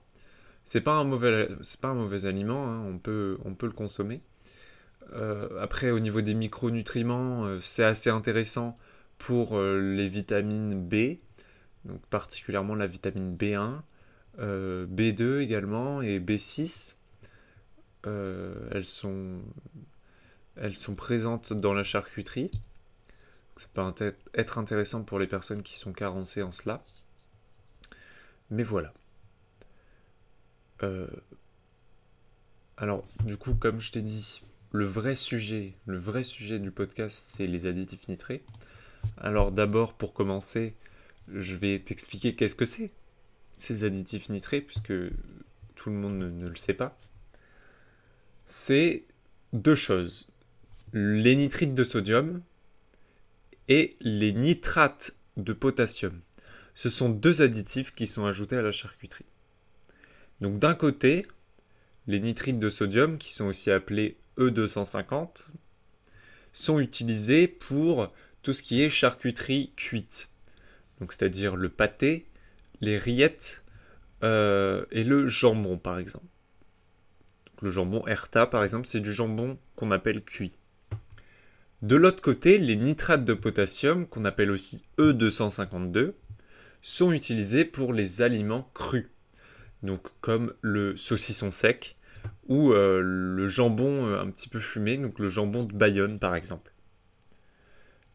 C'est 0.62 0.82
pas 0.82 0.92
un 0.92 1.04
mauvais, 1.04 1.49
pas 1.80 1.88
un 1.88 1.94
mauvais 1.94 2.26
aliment, 2.26 2.68
hein, 2.68 2.84
on, 2.87 2.99
peut, 2.99 3.38
on 3.44 3.54
peut 3.54 3.66
le 3.66 3.72
consommer. 3.72 4.22
Euh, 5.12 5.60
après, 5.60 5.90
au 5.90 5.99
niveau 5.99 6.20
des 6.20 6.34
micronutriments, 6.34 7.44
euh, 7.46 7.60
c'est 7.60 7.82
assez 7.82 8.10
intéressant 8.10 8.76
pour 9.20 9.60
les 9.60 10.08
vitamines 10.08 10.88
B, 10.88 11.18
donc 11.84 12.04
particulièrement 12.06 12.74
la 12.74 12.86
vitamine 12.86 13.36
B1, 13.36 13.82
B2 14.38 15.38
également 15.40 16.02
et 16.02 16.18
B6. 16.18 16.96
elles 18.04 18.84
sont 18.84 19.42
elles 20.56 20.74
sont 20.74 20.94
présentes 20.94 21.52
dans 21.52 21.74
la 21.74 21.82
charcuterie. 21.82 22.50
Ça 23.56 23.66
peut 23.72 23.82
être 24.34 24.58
intéressant 24.58 25.02
pour 25.02 25.18
les 25.18 25.26
personnes 25.26 25.62
qui 25.62 25.76
sont 25.76 25.92
carencées 25.92 26.42
en 26.42 26.52
cela. 26.52 26.82
Mais 28.50 28.62
voilà. 28.62 28.92
Euh, 30.82 31.06
alors, 32.76 33.06
du 33.24 33.36
coup, 33.36 33.54
comme 33.54 33.80
je 33.80 33.92
t'ai 33.92 34.02
dit, 34.02 34.42
le 34.72 34.84
vrai 34.84 35.14
sujet, 35.14 35.74
le 35.86 35.98
vrai 35.98 36.22
sujet 36.22 36.58
du 36.58 36.70
podcast, 36.70 37.28
c'est 37.32 37.46
les 37.46 37.66
additifs 37.66 38.08
nitrés. 38.08 38.42
Alors 39.19 39.52
d'abord, 39.52 39.95
pour 39.95 40.12
commencer, 40.12 40.75
je 41.28 41.54
vais 41.54 41.78
t'expliquer 41.78 42.35
qu'est-ce 42.35 42.54
que 42.54 42.64
c'est, 42.64 42.90
ces 43.57 43.85
additifs 43.85 44.28
nitrés, 44.28 44.61
puisque 44.61 44.92
tout 45.75 45.90
le 45.90 45.97
monde 45.97 46.19
ne 46.19 46.49
le 46.49 46.57
sait 46.57 46.75
pas. 46.75 46.99
C'est 48.45 49.04
deux 49.52 49.75
choses 49.75 50.30
les 50.92 51.37
nitrites 51.37 51.75
de 51.75 51.85
sodium 51.85 52.42
et 53.69 53.95
les 54.00 54.33
nitrates 54.33 55.14
de 55.37 55.52
potassium. 55.52 56.21
Ce 56.75 56.88
sont 56.88 57.09
deux 57.09 57.42
additifs 57.42 57.92
qui 57.92 58.07
sont 58.07 58.26
ajoutés 58.26 58.57
à 58.57 58.62
la 58.62 58.73
charcuterie. 58.73 59.26
Donc 60.40 60.59
d'un 60.59 60.75
côté, 60.75 61.26
les 62.07 62.21
nitrites 62.21 62.59
de 62.59 62.71
sodium, 62.71 63.19
qui 63.19 63.33
sont 63.33 63.47
aussi 63.47 63.71
appelés 63.71 64.16
E250, 64.38 65.49
sont 66.52 66.80
utilisés 66.80 67.47
pour 67.47 68.12
tout 68.42 68.52
ce 68.52 68.62
qui 68.62 68.82
est 68.82 68.90
charcuterie 68.90 69.73
cuite. 69.76 70.32
C'est-à-dire 71.09 71.56
le 71.56 71.68
pâté, 71.68 72.26
les 72.80 72.99
rillettes 72.99 73.64
euh, 74.23 74.85
et 74.90 75.02
le 75.02 75.26
jambon 75.26 75.78
par 75.78 75.99
exemple. 75.99 76.26
le 77.62 77.70
jambon 77.70 78.06
Erta 78.06 78.47
par 78.47 78.62
exemple, 78.62 78.87
c'est 78.87 79.00
du 79.00 79.12
jambon 79.12 79.59
qu'on 79.76 79.90
appelle 79.90 80.23
cuit. 80.23 80.56
De 81.82 81.97
l'autre 81.97 82.20
côté, 82.20 82.59
les 82.59 82.76
nitrates 82.76 83.25
de 83.25 83.32
potassium, 83.32 84.06
qu'on 84.06 84.26
appelle 84.26 84.50
aussi 84.50 84.82
E252, 84.99 86.12
sont 86.82 87.12
utilisés 87.12 87.64
pour 87.64 87.94
les 87.94 88.20
aliments 88.20 88.70
crus, 88.75 89.06
comme 90.20 90.52
le 90.61 90.97
saucisson 90.97 91.50
sec 91.50 91.97
ou 92.49 92.73
euh, 92.73 93.00
le 93.02 93.49
jambon 93.49 94.09
euh, 94.09 94.20
un 94.20 94.30
petit 94.30 94.49
peu 94.49 94.61
fumé, 94.61 94.99
donc 94.99 95.18
le 95.18 95.28
jambon 95.28 95.64
de 95.64 95.73
Bayonne 95.73 96.18
par 96.18 96.35
exemple. 96.35 96.69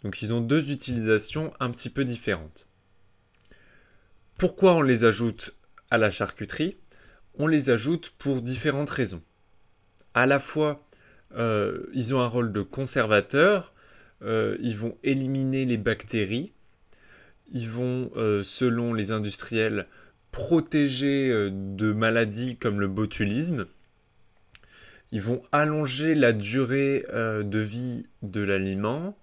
Donc 0.06 0.22
ils 0.22 0.34
ont 0.34 0.40
deux 0.40 0.72
utilisations 0.72 1.52
un 1.60 1.72
petit 1.72 1.90
peu 1.90 2.04
différentes. 2.06 2.68
Pourquoi 4.38 4.76
on 4.76 4.84
les 4.84 5.04
ajoute 5.04 5.56
à 5.90 5.98
la 5.98 6.12
charcuterie? 6.12 6.78
On 7.40 7.48
les 7.48 7.72
ajoute 7.72 8.14
pour 8.20 8.44
différentes 8.44 8.92
raisons. 8.92 9.24
À 10.14 10.28
la 10.28 10.38
fois 10.38 10.86
euh, 11.36 11.88
ils 11.96 12.14
ont 12.14 12.22
un 12.22 12.28
rôle 12.28 12.54
de 12.54 12.62
conservateur, 12.62 13.74
euh, 14.22 14.56
ils 14.62 14.78
vont 14.78 14.96
éliminer 15.02 15.66
les 15.66 15.78
bactéries, 15.78 16.54
ils 17.52 17.68
vont, 17.68 18.12
euh, 18.16 18.44
selon 18.44 18.94
les 18.94 19.12
industriels, 19.12 19.88
protéger 20.32 21.50
de 21.50 21.94
maladies 21.94 22.58
comme 22.58 22.80
le 22.80 22.88
botulisme, 22.88 23.66
ils 25.12 25.22
vont 25.22 25.42
allonger 25.52 26.14
la 26.14 26.32
durée 26.32 27.04
de 27.10 27.60
vie 27.60 28.06
de 28.22 28.42
l'aliment. 28.42 29.18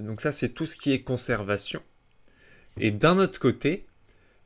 Donc 0.00 0.20
ça, 0.20 0.32
c'est 0.32 0.50
tout 0.50 0.66
ce 0.66 0.76
qui 0.76 0.92
est 0.92 1.02
conservation. 1.02 1.82
Et 2.78 2.90
d'un 2.90 3.18
autre 3.18 3.40
côté, 3.40 3.84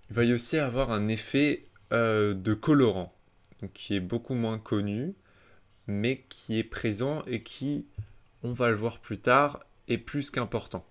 il 0.09 0.17
va 0.17 0.25
y 0.25 0.33
aussi 0.33 0.59
avoir 0.59 0.93
un 0.93 1.09
effet 1.09 1.65
de 1.91 2.55
colorant, 2.55 3.13
qui 3.75 3.97
est 3.97 4.01
beaucoup 4.01 4.35
moins 4.35 4.59
connu, 4.59 5.15
mais 5.87 6.25
qui 6.29 6.59
est 6.59 6.65
présent 6.65 7.23
et 7.27 7.43
qui, 7.43 7.87
on 8.43 8.53
va 8.53 8.69
le 8.69 8.77
voir 8.77 9.01
plus 9.01 9.19
tard, 9.19 9.65
est 9.89 9.99
plus 9.99 10.31
qu'important. 10.31 10.85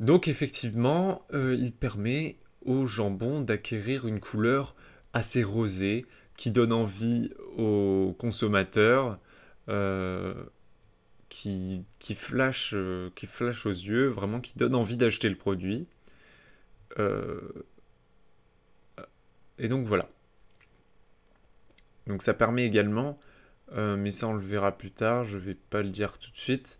Donc 0.00 0.28
effectivement, 0.28 1.24
euh, 1.32 1.56
il 1.58 1.72
permet 1.72 2.38
au 2.64 2.86
jambon 2.86 3.40
d'acquérir 3.40 4.06
une 4.06 4.20
couleur 4.20 4.74
assez 5.12 5.44
rosée 5.44 6.04
qui 6.36 6.50
donne 6.50 6.72
envie 6.72 7.30
aux 7.56 8.14
consommateurs, 8.18 9.18
euh, 9.68 10.34
qui, 11.34 11.84
qui, 11.98 12.14
flash, 12.14 12.74
euh, 12.74 13.10
qui 13.16 13.26
flash 13.26 13.66
aux 13.66 13.70
yeux, 13.70 14.06
vraiment 14.06 14.40
qui 14.40 14.56
donne 14.56 14.76
envie 14.76 14.96
d'acheter 14.96 15.28
le 15.28 15.34
produit. 15.34 15.88
et 19.58 19.68
donc 19.68 19.84
voilà. 19.84 20.06
Donc 22.06 22.22
ça 22.22 22.34
permet 22.34 22.64
également, 22.64 23.16
euh, 23.72 23.96
mais 23.96 24.12
ça 24.12 24.28
on 24.28 24.34
le 24.34 24.44
verra 24.44 24.78
plus 24.78 24.92
tard, 24.92 25.24
je 25.24 25.36
vais 25.36 25.56
pas 25.56 25.82
le 25.82 25.88
dire 25.88 26.18
tout 26.18 26.30
de 26.30 26.36
suite. 26.36 26.78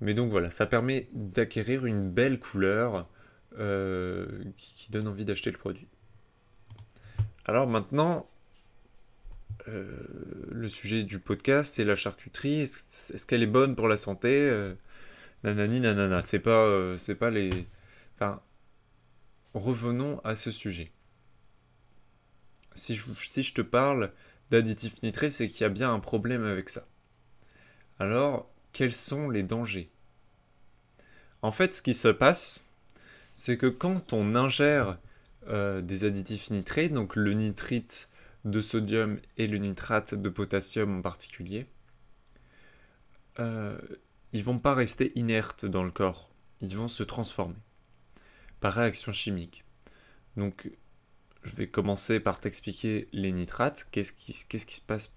Mais 0.00 0.14
donc 0.14 0.30
voilà, 0.30 0.50
ça 0.52 0.66
permet 0.66 1.08
d'acquérir 1.12 1.84
une 1.84 2.08
belle 2.08 2.38
couleur 2.38 3.08
euh, 3.58 4.44
qui, 4.56 4.92
donne 4.92 5.08
envie 5.08 5.24
d'acheter 5.24 5.50
le 5.50 5.58
produit. 5.58 5.88
Alors 7.44 7.66
maintenant, 7.66 8.29
euh, 9.70 10.48
le 10.50 10.68
sujet 10.68 11.02
du 11.02 11.18
podcast, 11.18 11.74
c'est 11.74 11.84
la 11.84 11.96
charcuterie. 11.96 12.60
Est-ce 12.60 13.26
qu'elle 13.26 13.42
est 13.42 13.46
bonne 13.46 13.76
pour 13.76 13.88
la 13.88 13.96
santé 13.96 14.72
Nanani, 15.44 15.80
nanana. 15.80 16.22
C'est 16.22 16.40
pas, 16.40 16.96
c'est 16.98 17.14
pas 17.14 17.30
les. 17.30 17.66
Enfin, 18.16 18.42
revenons 19.54 20.20
à 20.24 20.36
ce 20.36 20.50
sujet. 20.50 20.92
Si 22.74 22.94
je, 22.94 23.04
si 23.22 23.42
je 23.42 23.54
te 23.54 23.62
parle 23.62 24.12
d'additifs 24.50 25.02
nitrés, 25.02 25.30
c'est 25.30 25.48
qu'il 25.48 25.62
y 25.62 25.64
a 25.64 25.70
bien 25.70 25.92
un 25.92 26.00
problème 26.00 26.44
avec 26.44 26.68
ça. 26.68 26.86
Alors, 27.98 28.50
quels 28.72 28.92
sont 28.92 29.30
les 29.30 29.42
dangers? 29.42 29.90
En 31.42 31.50
fait, 31.50 31.74
ce 31.74 31.82
qui 31.82 31.94
se 31.94 32.08
passe, 32.08 32.70
c'est 33.32 33.56
que 33.56 33.66
quand 33.66 34.12
on 34.12 34.34
ingère 34.34 34.98
euh, 35.48 35.80
des 35.80 36.04
additifs 36.04 36.50
nitrés, 36.50 36.88
donc 36.88 37.16
le 37.16 37.32
nitrite 37.32 38.10
de 38.44 38.60
sodium 38.60 39.18
et 39.36 39.46
le 39.46 39.58
nitrate 39.58 40.14
de 40.14 40.28
potassium 40.28 40.98
en 40.98 41.02
particulier, 41.02 41.66
euh, 43.38 43.78
ils 44.32 44.44
vont 44.44 44.58
pas 44.58 44.74
rester 44.74 45.12
inertes 45.18 45.66
dans 45.66 45.82
le 45.82 45.90
corps, 45.90 46.30
ils 46.60 46.76
vont 46.76 46.88
se 46.88 47.02
transformer 47.02 47.56
par 48.60 48.74
réaction 48.74 49.10
chimique. 49.12 49.64
Donc 50.36 50.70
je 51.42 51.56
vais 51.56 51.66
commencer 51.66 52.20
par 52.20 52.40
t'expliquer 52.40 53.08
les 53.12 53.32
nitrates. 53.32 53.88
Qu'est-ce 53.90 54.12
qui, 54.12 54.32
se 54.32 54.80
passe 54.80 55.14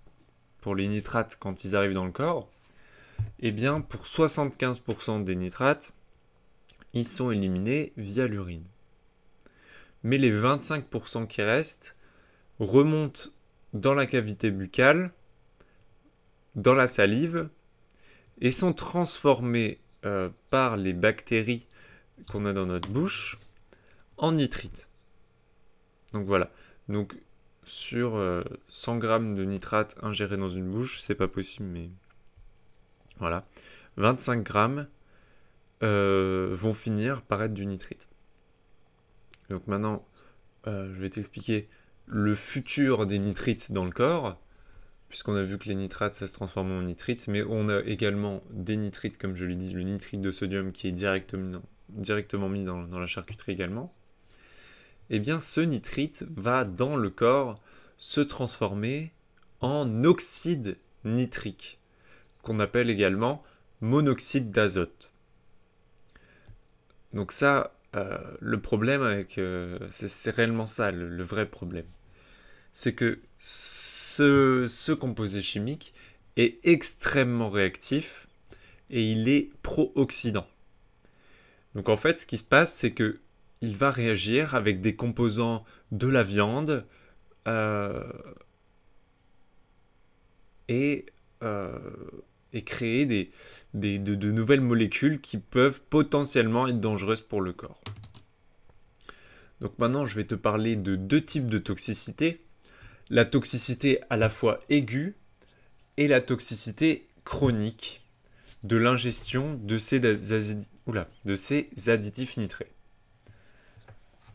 pour 0.61 0.75
les 0.75 0.87
nitrates 0.87 1.37
quand 1.39 1.63
ils 1.63 1.75
arrivent 1.75 1.93
dans 1.93 2.05
le 2.05 2.11
corps? 2.11 2.49
Eh 3.39 3.51
bien, 3.51 3.81
pour 3.81 4.03
75% 4.03 5.23
des 5.23 5.35
nitrates, 5.35 5.93
ils 6.93 7.05
sont 7.05 7.31
éliminés 7.31 7.93
via 7.97 8.27
l'urine. 8.27 8.65
Mais 10.03 10.17
les 10.17 10.31
25% 10.31 11.27
qui 11.27 11.41
restent 11.41 11.97
remontent 12.59 13.29
dans 13.73 13.93
la 13.93 14.05
cavité 14.05 14.51
buccale, 14.51 15.11
dans 16.55 16.73
la 16.73 16.87
salive, 16.87 17.49
et 18.41 18.51
sont 18.51 18.73
transformés 18.73 19.79
euh, 20.05 20.29
par 20.49 20.77
les 20.77 20.93
bactéries 20.93 21.67
qu'on 22.29 22.45
a 22.45 22.53
dans 22.53 22.65
notre 22.65 22.89
bouche 22.89 23.39
en 24.17 24.33
nitrite. 24.33 24.89
Donc 26.13 26.25
voilà. 26.27 26.51
Donc 26.89 27.15
sur 27.63 28.11
100 28.69 28.95
euh, 28.95 28.99
grammes 28.99 29.35
de 29.35 29.45
nitrate 29.45 29.97
ingéré 30.01 30.37
dans 30.37 30.49
une 30.49 30.69
bouche, 30.69 30.99
c'est 30.99 31.15
pas 31.15 31.27
possible, 31.27 31.65
mais 31.65 31.89
voilà. 33.17 33.45
25 33.97 34.43
grammes 34.43 34.87
vont 35.81 36.73
finir 36.73 37.21
par 37.23 37.43
être 37.43 37.53
du 37.53 37.65
nitrite. 37.65 38.07
Donc 39.49 39.67
maintenant, 39.67 40.07
je 40.65 40.93
vais 40.93 41.09
t'expliquer 41.09 41.67
le 42.07 42.35
futur 42.35 43.05
des 43.05 43.19
nitrites 43.19 43.71
dans 43.71 43.85
le 43.85 43.91
corps, 43.91 44.39
puisqu'on 45.09 45.35
a 45.35 45.43
vu 45.43 45.57
que 45.57 45.69
les 45.69 45.75
nitrates, 45.75 46.15
ça 46.15 46.27
se 46.27 46.33
transforme 46.33 46.71
en 46.71 46.81
nitrite, 46.81 47.27
mais 47.27 47.43
on 47.43 47.69
a 47.69 47.81
également 47.81 48.43
des 48.49 48.77
nitrites, 48.77 49.17
comme 49.17 49.35
je 49.35 49.45
l'ai 49.45 49.55
dit, 49.55 49.73
le 49.73 49.83
nitrite 49.83 50.21
de 50.21 50.31
sodium 50.31 50.71
qui 50.71 50.87
est 50.87 50.91
directement, 50.91 51.61
directement 51.89 52.49
mis 52.49 52.63
dans, 52.63 52.87
la 52.87 53.05
charcuterie 53.05 53.51
également. 53.51 53.93
Eh 55.09 55.19
bien, 55.19 55.39
ce 55.39 55.61
nitrite 55.61 56.25
va 56.35 56.63
dans 56.63 56.95
le 56.95 57.09
corps 57.09 57.55
se 57.97 58.21
transformer 58.21 59.13
en 59.61 60.03
oxyde 60.03 60.77
nitrique, 61.05 61.79
qu'on 62.41 62.59
appelle 62.59 62.89
également 62.89 63.41
monoxyde 63.81 64.51
d'azote. 64.51 65.11
Donc 67.13 67.31
ça, 67.31 67.75
euh, 67.95 68.17
le 68.39 68.59
problème 68.59 69.03
avec... 69.03 69.37
Euh, 69.37 69.77
c'est 69.89 70.33
réellement 70.33 70.65
ça 70.65 70.91
le, 70.91 71.23
vrai 71.23 71.45
problème. 71.45 71.85
C'est 72.71 72.93
que 72.93 73.19
ce, 73.39 74.93
composé 74.93 75.41
chimique 75.41 75.93
est 76.37 76.65
extrêmement 76.65 77.49
réactif 77.49 78.27
et 78.89 79.03
il 79.03 79.29
est 79.29 79.51
pro-oxydant. 79.61 80.47
Donc 81.75 81.89
en 81.89 81.97
fait, 81.97 82.19
ce 82.19 82.25
qui 82.25 82.37
se 82.37 82.43
passe, 82.43 82.73
c'est 82.73 82.91
que 82.91 83.19
il 83.61 83.77
va 83.77 83.91
réagir 83.91 84.55
avec 84.55 84.81
des 84.81 84.95
composants 84.95 85.63
de 85.91 86.07
la 86.07 86.23
viande 86.23 86.85
euh, 87.47 88.03
et 90.67 91.05
et 92.53 92.61
créer 92.61 93.05
des, 93.05 93.31
de, 93.73 94.31
nouvelles 94.31 94.61
molécules 94.61 95.19
qui 95.19 95.37
peuvent 95.37 95.81
potentiellement 95.89 96.67
être 96.67 96.79
dangereuses 96.79 97.21
pour 97.21 97.41
le 97.41 97.53
corps. 97.53 97.81
Donc 99.59 99.77
maintenant, 99.79 100.05
je 100.05 100.15
vais 100.15 100.23
te 100.23 100.35
parler 100.35 100.75
de 100.75 100.95
deux 100.95 101.23
types 101.23 101.49
de 101.49 101.57
toxicité. 101.57 102.45
La 103.09 103.25
toxicité 103.25 103.99
à 104.09 104.17
la 104.17 104.29
fois 104.29 104.59
aiguë 104.69 105.15
et 105.97 106.07
la 106.07 106.21
toxicité 106.21 107.07
chronique 107.25 108.01
de 108.63 108.77
l'ingestion 108.77 109.55
de 109.55 109.77
ces 109.77 109.99
additifs 111.89 112.37
nitrés. 112.37 112.71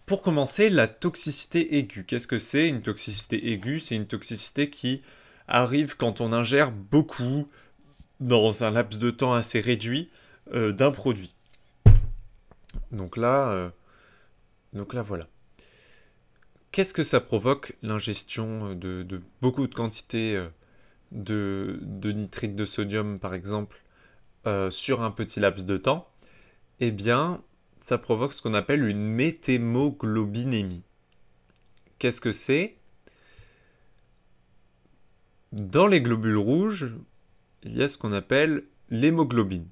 Pour 0.08 0.22
commencer, 0.22 0.70
la 0.70 0.86
toxicité 0.86 1.76
aiguë. 1.76 2.04
Qu'est-ce 2.06 2.26
que 2.26 2.38
c'est 2.38 2.66
une 2.66 2.80
toxicité 2.80 3.52
aiguë? 3.52 3.78
C'est 3.78 3.94
une 3.94 4.06
toxicité 4.06 4.70
qui 4.70 5.02
arrive 5.46 5.96
quand 5.96 6.22
on 6.22 6.32
ingère 6.32 6.70
beaucoup 6.70 7.46
dans 8.20 8.64
un 8.64 8.70
laps 8.70 8.98
de 9.00 9.10
temps 9.10 9.34
assez 9.34 9.60
réduit 9.60 10.10
euh, 10.52 10.72
d'un 10.72 10.90
produit. 10.90 11.34
Donc 12.90 13.16
là, 13.16 13.50
euh, 13.50 13.70
donc 14.72 14.94
là 14.94 15.02
voilà. 15.02 15.26
Qu'est-ce 16.72 16.94
que 16.94 17.02
ça 17.02 17.20
provoque 17.20 17.76
l'ingestion 17.82 18.74
de, 18.74 19.06
beaucoup 19.40 19.66
de 19.66 19.74
quantités 19.74 20.36
euh, 20.36 20.48
de, 21.12 21.78
de, 21.82 22.12
nitrite 22.12 22.54
de 22.54 22.66
sodium 22.66 23.18
par 23.18 23.34
exemple 23.34 23.82
sur 24.70 25.02
un 25.02 25.10
petit 25.10 25.40
laps 25.40 25.66
de 25.66 25.76
temps? 25.76 26.08
Eh 26.80 26.90
bien, 26.90 27.42
ça 27.80 27.98
provoque 27.98 28.32
ce 28.32 28.40
qu'on 28.40 28.54
appelle 28.54 28.82
une 28.84 29.02
méthémoglobinémie. 29.02 30.84
Qu'est-ce 31.98 32.22
que 32.22 32.32
c'est? 32.32 32.76
Dans 35.52 35.86
les 35.86 36.00
globules 36.00 36.36
rouges, 36.36 36.94
il 37.62 37.76
y 37.76 37.82
a 37.82 37.88
ce 37.88 37.98
qu'on 37.98 38.12
appelle 38.12 38.64
l'hémoglobine. 38.90 39.66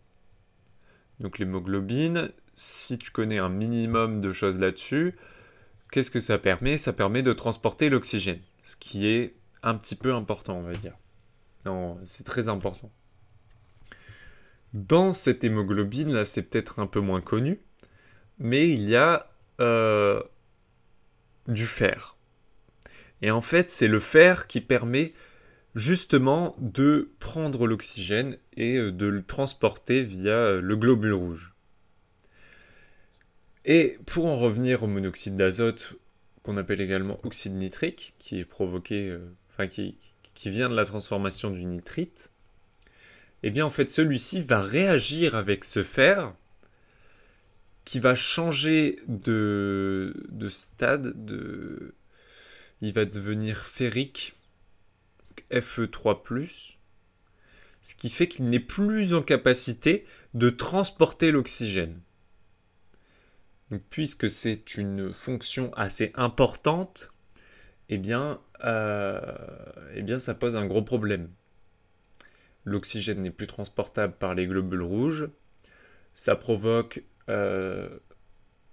Donc 1.21 1.39
l'hémoglobine, 1.39 2.31
si 2.55 2.99
tu 2.99 3.11
connais 3.11 3.39
un 3.39 3.49
minimum 3.49 4.21
de 4.21 4.33
choses 4.33 4.59
là-dessus, 4.59 5.17
qu'est-ce 5.91 6.11
que 6.11 6.21
ça 6.21 6.39
permet? 6.39 6.77
Ça 6.77 6.93
permet 6.93 7.23
de 7.23 7.33
transporter 7.33 7.89
l'oxygène, 7.89 8.41
ce 8.63 8.77
qui 8.77 9.07
est 9.07 9.35
un 9.63 9.77
petit 9.77 9.97
peu 9.97 10.15
important, 10.15 10.59
on 10.59 10.63
va 10.63 10.75
dire. 10.75 10.97
Non, 11.65 11.99
c'est 12.05 12.25
très 12.25 12.49
important. 12.49 12.91
Dans 14.73 15.13
cette 15.13 15.43
hémoglobine, 15.43 16.13
là, 16.13 16.25
c'est 16.25 16.43
peut-être 16.43 16.81
un 16.81 16.87
peu 16.87 17.01
moins 17.01 17.21
connu, 17.21 17.61
mais 18.39 18.69
il 18.69 18.83
y 18.83 18.95
a 18.95 19.31
euh, 19.61 20.23
du 21.49 21.67
fer. 21.67 22.17
Et 23.23 23.31
en 23.31 23.41
fait, 23.41 23.71
c'est 23.71 23.89
le 23.89 24.01
fer 24.01 24.47
qui 24.47 24.61
permet 24.61 25.15
justement 25.77 26.57
de 26.59 27.13
prendre 27.21 27.67
l'oxygène 27.67 28.39
et 28.57 28.79
euh, 28.79 28.91
de 28.91 29.07
le 29.07 29.23
transporter 29.23 30.03
via 30.03 30.33
euh, 30.33 30.61
le 30.61 30.75
globule 30.75 31.13
rouge. 31.13 31.53
Et 33.67 33.99
pour 34.07 34.27
en 34.27 34.39
revenir 34.39 34.83
au 34.83 34.87
monoxyde 34.87 35.37
d'azote, 35.37 35.95
qu'on 36.43 36.57
appelle 36.57 36.81
également 36.81 37.21
oxyde 37.25 37.55
nitrique, 37.55 38.15
qui 38.19 38.39
est 38.39 38.45
provoqué, 38.45 39.11
euh, 39.11 39.67
qui, 39.67 39.97
vient 40.47 40.71
de 40.71 40.75
la 40.75 40.87
transformation 40.87 41.51
du 41.51 41.65
nitrite, 41.65 42.31
eh 43.43 43.51
bien 43.51 43.67
en 43.67 43.71
fait 43.71 43.91
celui-ci 43.91 44.41
va 44.41 44.63
réagir 44.63 45.35
avec 45.35 45.65
ce 45.65 45.83
fer 45.83 46.33
qui 47.85 48.01
va 48.01 48.15
changer 48.15 48.99
de, 49.09 50.15
de 50.31 50.49
stade, 50.49 51.25
de, 51.25 51.95
il 52.81 52.93
va 52.93 53.05
devenir 53.05 53.59
ferrique 53.59 54.33
Fe3+, 55.51 56.77
ce 57.83 57.95
qui 57.95 58.11
fait 58.11 58.29
qu'il 58.29 58.47
n'est 58.47 58.61
plus 58.61 59.15
en 59.15 59.23
capacité 59.23 60.05
de 60.35 60.51
transporter 60.51 61.31
l'oxygène. 61.31 62.01
puisque 63.91 64.31
c'est 64.31 64.77
une 64.77 65.13
fonction 65.13 65.73
assez 65.75 66.13
importante, 66.15 67.13
eh 67.89 67.99
bien, 67.99 68.41
euh, 68.65 69.21
eh 69.95 70.03
bien, 70.03 70.19
ça 70.19 70.35
pose 70.35 70.57
un 70.57 70.67
gros 70.67 70.83
problème. 70.83 71.31
L'oxygène 72.65 73.23
n'est 73.23 73.31
plus 73.31 73.47
transportable 73.47 74.15
par 74.19 74.35
les 74.35 74.47
globules 74.47 74.83
rouges. 74.83 75.29
Ça 76.13 76.37
provoque 76.37 77.03
euh, 77.29 77.89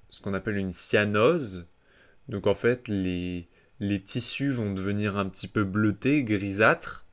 ce 0.10 0.22
qu'on 0.22 0.34
appelle 0.34 0.58
une 0.58 0.72
cyanose. 0.72 1.68
Donc 2.30 2.48
en 2.48 2.54
fait, 2.54 2.88
les, 2.88 3.48
les 3.80 4.02
tissus 4.02 4.52
vont 4.52 4.74
devenir 4.74 5.18
un 5.18 5.30
petit 5.30 5.48
peu 5.48 5.64
bleutés, 5.64 6.24
grisâtres, 6.24 7.06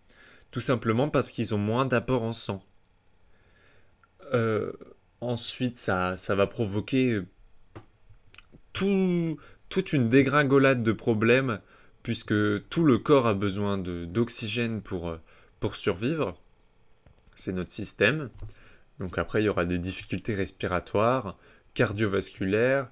tout 0.50 0.60
simplement 0.60 1.08
parce 1.08 1.30
qu'ils 1.30 1.54
ont 1.54 1.58
moins 1.58 1.86
d'apport 1.86 2.22
en 2.22 2.32
sang. 2.32 2.62
Euh, 4.34 4.72
ensuite, 5.20 5.78
ça, 5.78 6.14
va 6.28 6.46
provoquer 6.46 7.20
toute 8.72 9.92
une 9.92 10.08
dégringolade 10.08 10.82
de 10.82 10.92
problèmes, 10.92 11.60
puisque 12.02 12.34
tout 12.68 12.84
le 12.84 12.98
corps 12.98 13.26
a 13.26 13.34
besoin 13.34 13.78
d'oxygène 13.78 14.80
pour, 14.80 15.16
pour 15.58 15.76
survivre. 15.76 16.40
C'est 17.34 17.52
notre 17.52 17.70
système. 17.70 18.30
Donc 18.98 19.18
après, 19.18 19.42
il 19.42 19.46
y 19.46 19.48
aura 19.48 19.64
des 19.64 19.78
difficultés 19.78 20.34
respiratoires, 20.34 21.36
cardiovasculaires, 21.74 22.90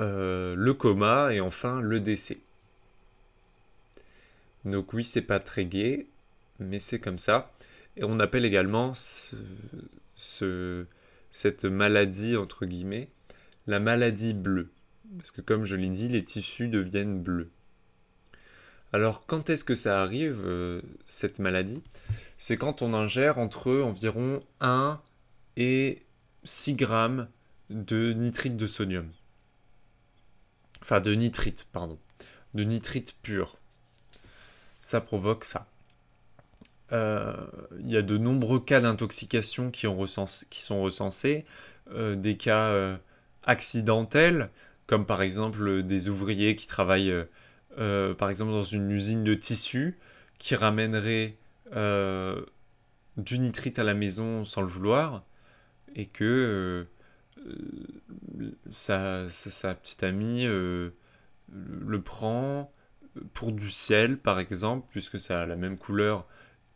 euh, 0.00 0.54
le 0.56 0.74
coma 0.74 1.32
et 1.32 1.40
enfin 1.40 1.80
le 1.80 2.00
décès. 2.00 2.40
Donc 4.68 4.92
oui, 4.92 5.02
c'est 5.02 5.22
pas 5.22 5.40
très 5.40 5.64
gai, 5.64 6.06
mais 6.58 6.78
c'est 6.78 7.00
comme 7.00 7.18
ça. 7.18 7.50
Et 7.96 8.04
on 8.04 8.20
appelle 8.20 8.44
également 8.44 8.92
ce, 8.94 10.86
cette 11.30 11.64
maladie, 11.64 12.36
entre 12.36 12.66
guillemets, 12.66 13.08
la 13.66 13.80
maladie 13.80 14.34
bleue. 14.34 14.70
Parce 15.16 15.30
que 15.30 15.40
comme 15.40 15.64
je 15.64 15.74
l'ai 15.74 15.88
dit, 15.88 16.08
les 16.08 16.22
tissus 16.22 16.68
deviennent 16.68 17.22
bleus. 17.22 17.50
Alors 18.92 19.26
quand 19.26 19.50
est-ce 19.50 19.64
que 19.64 19.74
ça 19.74 20.00
arrive, 20.00 20.40
euh, 20.44 20.80
cette 21.04 21.38
maladie? 21.38 21.82
C'est 22.36 22.56
quand 22.56 22.82
on 22.82 22.94
ingère 22.94 23.38
entre 23.38 23.72
environ 23.72 24.42
1 24.60 25.00
et 25.56 26.02
6 26.44 26.74
grammes 26.74 27.28
de 27.70 28.12
nitrite 28.12 28.56
de 28.56 28.66
sodium. 28.66 29.10
Enfin 30.82 31.00
de 31.00 31.14
nitrite, 31.14 31.68
pardon. 31.72 31.98
De 32.54 32.64
nitrite 32.64 33.16
pur 33.22 33.57
ça 34.88 35.02
provoque 35.02 35.44
ça. 35.44 35.66
Euh, 36.92 37.36
il 37.80 37.90
y 37.90 37.96
a 37.98 38.00
de 38.00 38.16
nombreux 38.16 38.58
cas 38.58 38.80
d'intoxication 38.80 39.70
qui, 39.70 39.86
qui, 40.48 40.62
sont 40.62 40.80
recensés, 40.80 41.44
euh, 41.92 42.16
des 42.16 42.38
cas 42.38 42.70
euh, 42.70 42.96
accidentels, 43.42 44.48
comme 44.86 45.04
par 45.04 45.20
exemple 45.20 45.82
des 45.82 46.08
ouvriers 46.08 46.56
qui 46.56 46.66
travaillent 46.66 47.14
par 47.76 48.30
exemple 48.30 48.50
dans 48.50 48.64
une 48.64 48.90
usine 48.90 49.24
de 49.24 49.34
tissu, 49.34 49.98
qui 50.38 50.56
ramèneraient 50.56 51.36
du 53.18 53.38
nitrite 53.38 53.78
à 53.78 53.84
la 53.84 53.92
maison 53.92 54.46
sans 54.46 54.62
le 54.62 54.68
vouloir, 54.68 55.22
et 55.94 56.06
que 56.06 56.86
sa, 58.70 59.26
petite 59.74 60.02
amie 60.02 60.44
le 60.46 62.00
prend, 62.02 62.72
pour 63.34 63.52
du 63.52 63.70
ciel, 63.70 64.18
par 64.18 64.38
exemple, 64.38 64.86
puisque 64.90 65.20
ça 65.20 65.42
a 65.42 65.46
la 65.46 65.56
même 65.56 65.78
couleur 65.78 66.26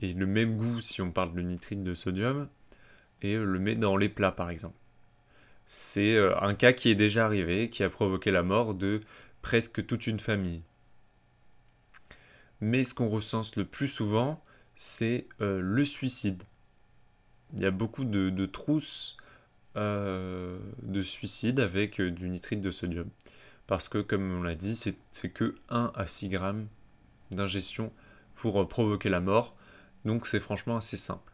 et 0.02 0.12
le 0.12 0.26
même 0.26 0.56
goût 0.56 0.80
si 0.80 1.00
on 1.00 1.12
parle 1.12 1.32
de 1.32 1.40
nitrite 1.40 1.82
de 1.82 1.94
sodium, 1.94 2.48
et 3.22 3.36
le 3.36 3.58
met 3.58 3.76
dans 3.76 3.96
les 3.96 4.08
plats, 4.08 4.32
par 4.32 4.50
exemple. 4.50 4.76
c'est 5.64 6.16
euh, 6.16 6.38
un 6.40 6.54
cas 6.54 6.72
qui 6.72 6.90
est 6.90 6.96
déjà 6.96 7.24
arrivé, 7.24 7.70
qui 7.70 7.84
a 7.84 7.88
provoqué 7.88 8.30
la 8.30 8.42
mort 8.42 8.74
de 8.74 9.00
presque 9.42 9.86
toute 9.86 10.06
une 10.06 10.20
famille. 10.20 10.62
Mais 12.60 12.84
ce 12.84 12.94
qu'on 12.94 13.08
recense 13.08 13.56
le 13.56 13.64
plus 13.64 13.88
souvent, 13.88 14.42
c'est 14.74 15.28
euh, 15.40 15.60
le 15.62 15.84
suicide. 15.84 16.42
Il 17.54 17.60
y 17.60 17.66
a 17.66 17.70
beaucoup 17.70 18.04
de, 18.04 18.46
trousses 18.46 19.16
euh, 19.76 20.58
de 20.82 21.02
suicide 21.02 21.60
avec 21.60 22.00
du 22.00 22.28
nitrite 22.28 22.60
de 22.60 22.70
sodium. 22.70 23.08
Parce 23.66 23.88
que, 23.88 23.98
comme 23.98 24.38
on 24.38 24.42
l'a 24.42 24.54
dit, 24.54 24.74
c'est 24.74 25.28
que 25.30 25.54
1 25.68 25.92
à 25.94 26.06
6 26.06 26.28
grammes 26.28 26.66
d'ingestion 27.30 27.92
pour 28.34 28.66
provoquer 28.68 29.08
la 29.08 29.20
mort. 29.20 29.56
Donc 30.04 30.26
c'est 30.26 30.40
franchement 30.40 30.76
assez 30.76 30.96
simple. 30.96 31.32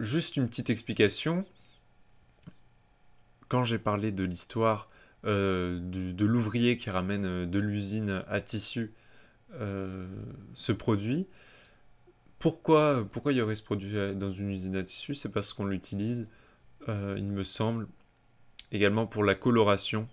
juste 0.00 0.36
une 0.36 0.48
petite 0.48 0.70
explication 0.70 1.44
quand 3.48 3.64
j'ai 3.64 3.78
parlé 3.78 4.12
de 4.12 4.24
l'histoire 4.24 4.88
euh, 5.24 5.80
de 5.80 6.24
l'ouvrier 6.24 6.76
qui 6.76 6.90
ramène 6.90 7.24
euh, 7.24 7.46
de 7.46 7.58
l'usine 7.58 8.22
à 8.28 8.40
tissu 8.40 8.92
euh, 9.54 10.06
ce 10.54 10.72
produit, 10.72 11.26
pourquoi, 12.38 13.04
pourquoi 13.12 13.32
il 13.32 13.36
y 13.36 13.40
aurait 13.40 13.56
ce 13.56 13.64
produit 13.64 14.14
dans 14.14 14.30
une 14.30 14.50
usine 14.50 14.76
à 14.76 14.82
tissu? 14.82 15.14
C'est 15.14 15.30
parce 15.30 15.52
qu'on 15.52 15.64
l'utilise, 15.64 16.28
il 16.86 17.24
me 17.24 17.42
semble, 17.42 17.88
également 18.72 19.06
pour 19.06 19.24
la 19.24 19.34
coloration 19.34 20.08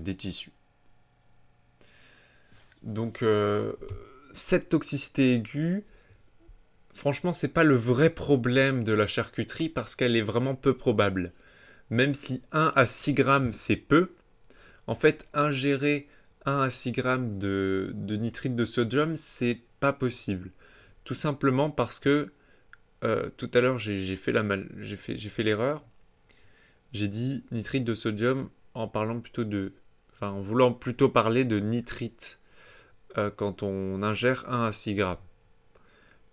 des 0.00 0.16
tissus. 0.16 0.52
Donc, 2.82 3.24
cette 4.32 4.68
toxicité 4.68 5.34
aiguë, 5.34 5.84
franchement, 6.92 7.32
c'est 7.32 7.52
pas 7.52 7.64
le 7.64 7.76
vrai 7.76 8.10
problème 8.10 8.82
de 8.82 8.92
la 8.92 9.06
charcuterie 9.06 9.68
parce 9.68 9.94
qu'elle 9.94 10.16
est 10.16 10.22
vraiment 10.22 10.54
peu 10.54 10.76
probable 10.76 11.32
même 11.90 12.14
si 12.14 12.42
1 12.52 12.72
à 12.74 12.84
6 12.84 13.14
grammes 13.14 13.52
c'est 13.52 13.76
peu, 13.76 14.10
en 14.86 14.94
fait 14.94 15.26
ingérer 15.34 16.08
1 16.44 16.60
à 16.60 16.70
6 16.70 16.92
grammes 16.92 17.38
de, 17.38 17.92
nitrite 18.08 18.54
de 18.54 18.64
sodium 18.64 19.16
c'est 19.16 19.60
pas 19.80 19.92
possible. 19.92 20.50
Tout 21.04 21.14
simplement 21.14 21.70
parce 21.70 21.98
que 21.98 22.32
euh, 23.04 23.30
tout 23.36 23.50
à 23.54 23.60
l'heure 23.60 23.78
j'ai 23.78 24.16
fait 24.16 24.32
l'erreur. 25.42 25.84
J'ai 26.92 27.08
dit 27.08 27.44
nitrite 27.50 27.84
de 27.84 27.94
sodium 27.94 28.48
en 28.74 28.88
parlant 28.88 29.20
plutôt 29.20 29.44
de, 29.44 29.72
enfin 30.12 30.30
en 30.30 30.40
voulant 30.40 30.72
plutôt 30.72 31.08
parler 31.08 31.44
de 31.44 31.58
nitrite 31.60 32.40
euh, 33.18 33.30
quand 33.30 33.62
on 33.62 34.02
ingère 34.02 34.48
1 34.48 34.66
à 34.66 34.72
6 34.72 34.94
grammes. 34.94 35.18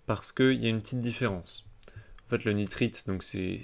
Parce 0.05 0.31
qu'il 0.31 0.63
y 0.63 0.67
a 0.67 0.69
une 0.69 0.81
petite 0.81 0.99
différence. 0.99 1.65
En 2.25 2.29
fait, 2.29 2.43
le 2.43 2.53
nitrite, 2.53 3.05
donc 3.07 3.23
c'est 3.23 3.59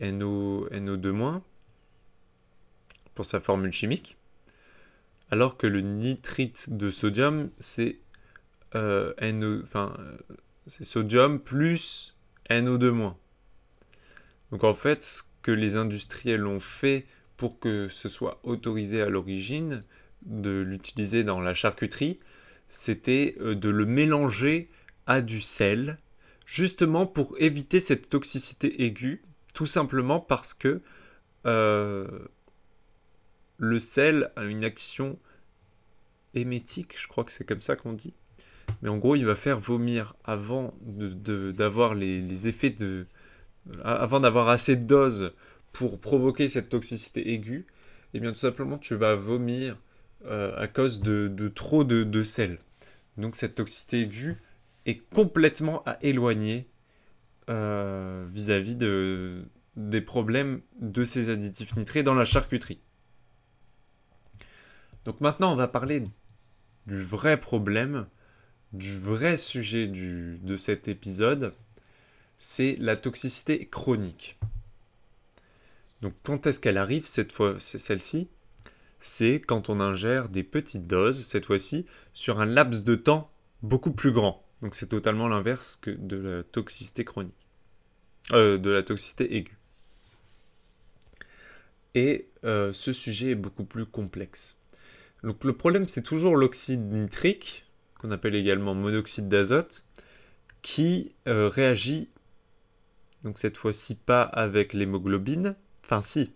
NO, 0.00 0.68
NO2- 0.68 1.40
pour 3.14 3.24
sa 3.24 3.40
formule 3.40 3.72
chimique, 3.72 4.16
alors 5.30 5.56
que 5.56 5.66
le 5.66 5.80
nitrite 5.80 6.76
de 6.76 6.90
sodium, 6.90 7.50
c'est 7.58 7.98
euh, 8.74 9.12
NO, 9.20 9.62
enfin, 9.62 9.94
c'est 10.66 10.84
sodium 10.84 11.40
plus 11.40 12.16
NO2-. 12.50 13.14
Donc 14.52 14.62
en 14.64 14.74
fait, 14.74 15.02
ce 15.02 15.22
que 15.42 15.50
les 15.50 15.76
industriels 15.76 16.46
ont 16.46 16.60
fait 16.60 17.06
pour 17.36 17.58
que 17.58 17.88
ce 17.88 18.08
soit 18.08 18.38
autorisé 18.44 19.02
à 19.02 19.08
l'origine 19.08 19.82
de 20.22 20.60
l'utiliser 20.60 21.24
dans 21.24 21.40
la 21.40 21.54
charcuterie, 21.54 22.20
c'était 22.68 23.34
euh, 23.40 23.56
de 23.56 23.68
le 23.68 23.84
mélanger 23.84 24.70
à 25.06 25.20
du 25.20 25.40
sel, 25.40 25.96
justement 26.46 27.06
pour 27.06 27.34
éviter 27.38 27.80
cette 27.80 28.08
toxicité 28.08 28.84
aiguë 28.84 29.20
tout 29.52 29.66
simplement 29.66 30.20
parce 30.20 30.54
que 30.54 30.80
euh, 31.46 32.06
le 33.58 33.78
sel 33.78 34.30
a 34.36 34.44
une 34.44 34.64
action 34.64 35.18
émétique, 36.34 36.98
je 36.98 37.06
crois 37.08 37.24
que 37.24 37.32
c'est 37.32 37.44
comme 37.44 37.60
ça 37.60 37.76
qu'on 37.76 37.92
dit. 37.92 38.14
Mais 38.80 38.88
en 38.88 38.98
gros, 38.98 39.16
il 39.16 39.26
va 39.26 39.34
faire 39.34 39.58
vomir 39.58 40.14
avant 40.24 40.72
d'avoir 40.80 41.94
les, 41.94 42.48
effets 42.48 42.70
de. 42.70 43.06
Avant 43.84 44.20
d'avoir 44.20 44.48
assez 44.48 44.76
de 44.76 44.84
doses 44.84 45.32
pour 45.72 46.00
provoquer 46.00 46.48
cette 46.48 46.68
toxicité 46.68 47.32
aiguë, 47.32 47.64
et 48.14 48.18
eh 48.18 48.20
bien 48.20 48.30
tout 48.30 48.38
simplement 48.38 48.76
tu 48.76 48.94
vas 48.94 49.14
vomir 49.14 49.78
euh, 50.26 50.54
à 50.56 50.68
cause 50.68 51.00
de, 51.00 51.48
trop 51.48 51.84
de, 51.84 52.22
sel. 52.22 52.58
Donc 53.16 53.36
cette 53.36 53.54
toxicité 53.54 54.02
aiguë 54.02 54.36
est 54.86 54.98
complètement 55.10 55.82
à 55.86 55.96
éloigner 56.02 56.68
euh, 57.48 58.26
vis-à-vis 58.30 58.74
de, 58.74 59.44
des 59.76 60.00
problèmes 60.00 60.60
de 60.80 61.04
ces 61.04 61.28
additifs 61.28 61.76
nitrés 61.76 62.02
dans 62.02 62.14
la 62.14 62.24
charcuterie. 62.24 62.80
Donc 65.04 65.20
maintenant, 65.20 65.52
on 65.52 65.56
va 65.56 65.68
parler 65.68 66.04
du 66.86 66.98
vrai 66.98 67.38
problème, 67.40 68.06
du 68.72 68.96
vrai 68.98 69.36
sujet 69.36 69.88
de 69.88 70.56
cet 70.56 70.88
épisode, 70.88 71.54
c'est 72.44 72.76
la 72.80 72.96
toxicité 72.96 73.68
chronique. 73.68 74.36
Donc 76.00 76.12
quand 76.24 76.44
est-ce 76.48 76.58
qu'elle 76.58 76.76
arrive 76.76 77.04
cette 77.04 77.30
fois, 77.30 77.54
celle-ci? 77.60 78.26
C'est 78.98 79.40
quand 79.40 79.68
on 79.68 79.78
ingère 79.78 80.28
des 80.28 80.42
petites 80.42 80.88
doses, 80.88 81.24
cette 81.24 81.46
fois-ci, 81.46 81.86
sur 82.12 82.40
un 82.40 82.46
laps 82.46 82.82
de 82.82 82.96
temps 82.96 83.30
beaucoup 83.62 83.92
plus 83.92 84.10
grand. 84.10 84.44
Donc 84.60 84.74
c'est 84.74 84.88
totalement 84.88 85.28
l'inverse 85.28 85.78
que 85.80 85.92
de 85.92 86.16
la 86.16 86.42
toxicité 86.42 87.04
chronique. 87.04 87.36
Euh, 88.32 88.58
de 88.58 88.70
la 88.70 88.82
toxicité 88.82 89.36
aiguë. 89.36 89.56
Et 91.94 92.28
euh, 92.42 92.72
ce 92.72 92.92
sujet 92.92 93.30
est 93.30 93.36
beaucoup 93.36 93.64
plus 93.64 93.86
complexe. 93.86 94.58
Donc 95.22 95.44
le 95.44 95.52
problème 95.52 95.86
c'est 95.86 96.02
toujours 96.02 96.36
l'oxyde 96.36 96.92
nitrique, 96.92 97.66
qu'on 98.00 98.10
appelle 98.10 98.34
également 98.34 98.74
monoxyde 98.74 99.28
d'azote, 99.28 99.86
qui 100.60 101.14
euh, 101.28 101.48
réagit, 101.48 102.08
donc 103.22 103.38
cette 103.38 103.56
fois-ci 103.56 103.94
pas 103.94 104.22
avec 104.22 104.72
l'hémoglobine, 104.72 105.54
enfin 105.84 106.02
si, 106.02 106.32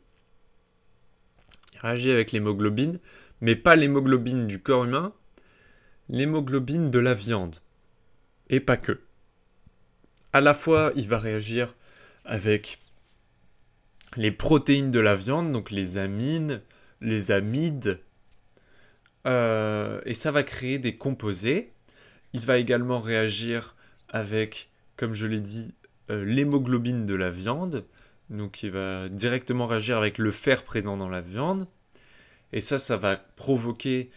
il 1.75 1.81
réagit 1.81 2.11
avec 2.11 2.33
l'hémoglobine, 2.33 2.99
mais 3.41 3.57
pas 3.57 3.77
l'hémoglobine 3.77 4.47
du 4.47 4.61
corps 4.63 4.85
humain, 4.85 5.13
l'hémoglobine 6.09 6.91
de 6.91 6.99
la 6.99 7.15
viande. 7.15 7.57
Et 8.49 8.61
pas 8.61 8.77
que. 8.77 9.01
À 10.33 10.41
la 10.41 10.55
fois, 10.55 10.93
il 10.95 11.09
va 11.09 11.19
réagir 11.19 11.75
avec 12.25 12.79
les 14.17 14.31
protéines 14.31 14.91
de 14.91 15.01
la 15.01 15.15
viande, 15.15 15.53
donc 15.53 15.71
les 15.71 15.99
amines, 15.99 16.63
les 17.01 17.31
amides, 17.31 18.01
euh, 19.27 20.01
et 20.05 20.15
ça 20.15 20.31
va 20.31 20.43
créer 20.43 20.79
des 20.79 20.97
composés. 20.97 21.73
Il 22.33 22.41
va 22.47 22.59
également 22.59 23.01
réagir 23.01 23.75
avec, 24.09 24.71
comme 24.97 25.15
je 25.15 25.27
l'ai 25.27 25.41
dit, 25.41 25.75
l'hémoglobine 26.09 27.07
de 27.07 27.15
la 27.15 27.31
viande, 27.31 27.85
donc 28.31 28.63
il 28.63 28.71
va 28.71 29.09
directement 29.09 29.67
réagir 29.67 29.97
avec 29.97 30.19
le 30.19 30.33
fer 30.33 30.65
présent 30.65 30.97
dans 30.97 31.09
la 31.09 31.21
viande, 31.21 31.67
et 32.53 32.61
ça, 32.61 32.79
ça 32.79 32.97
va 32.97 33.17
provoquer 33.17 34.11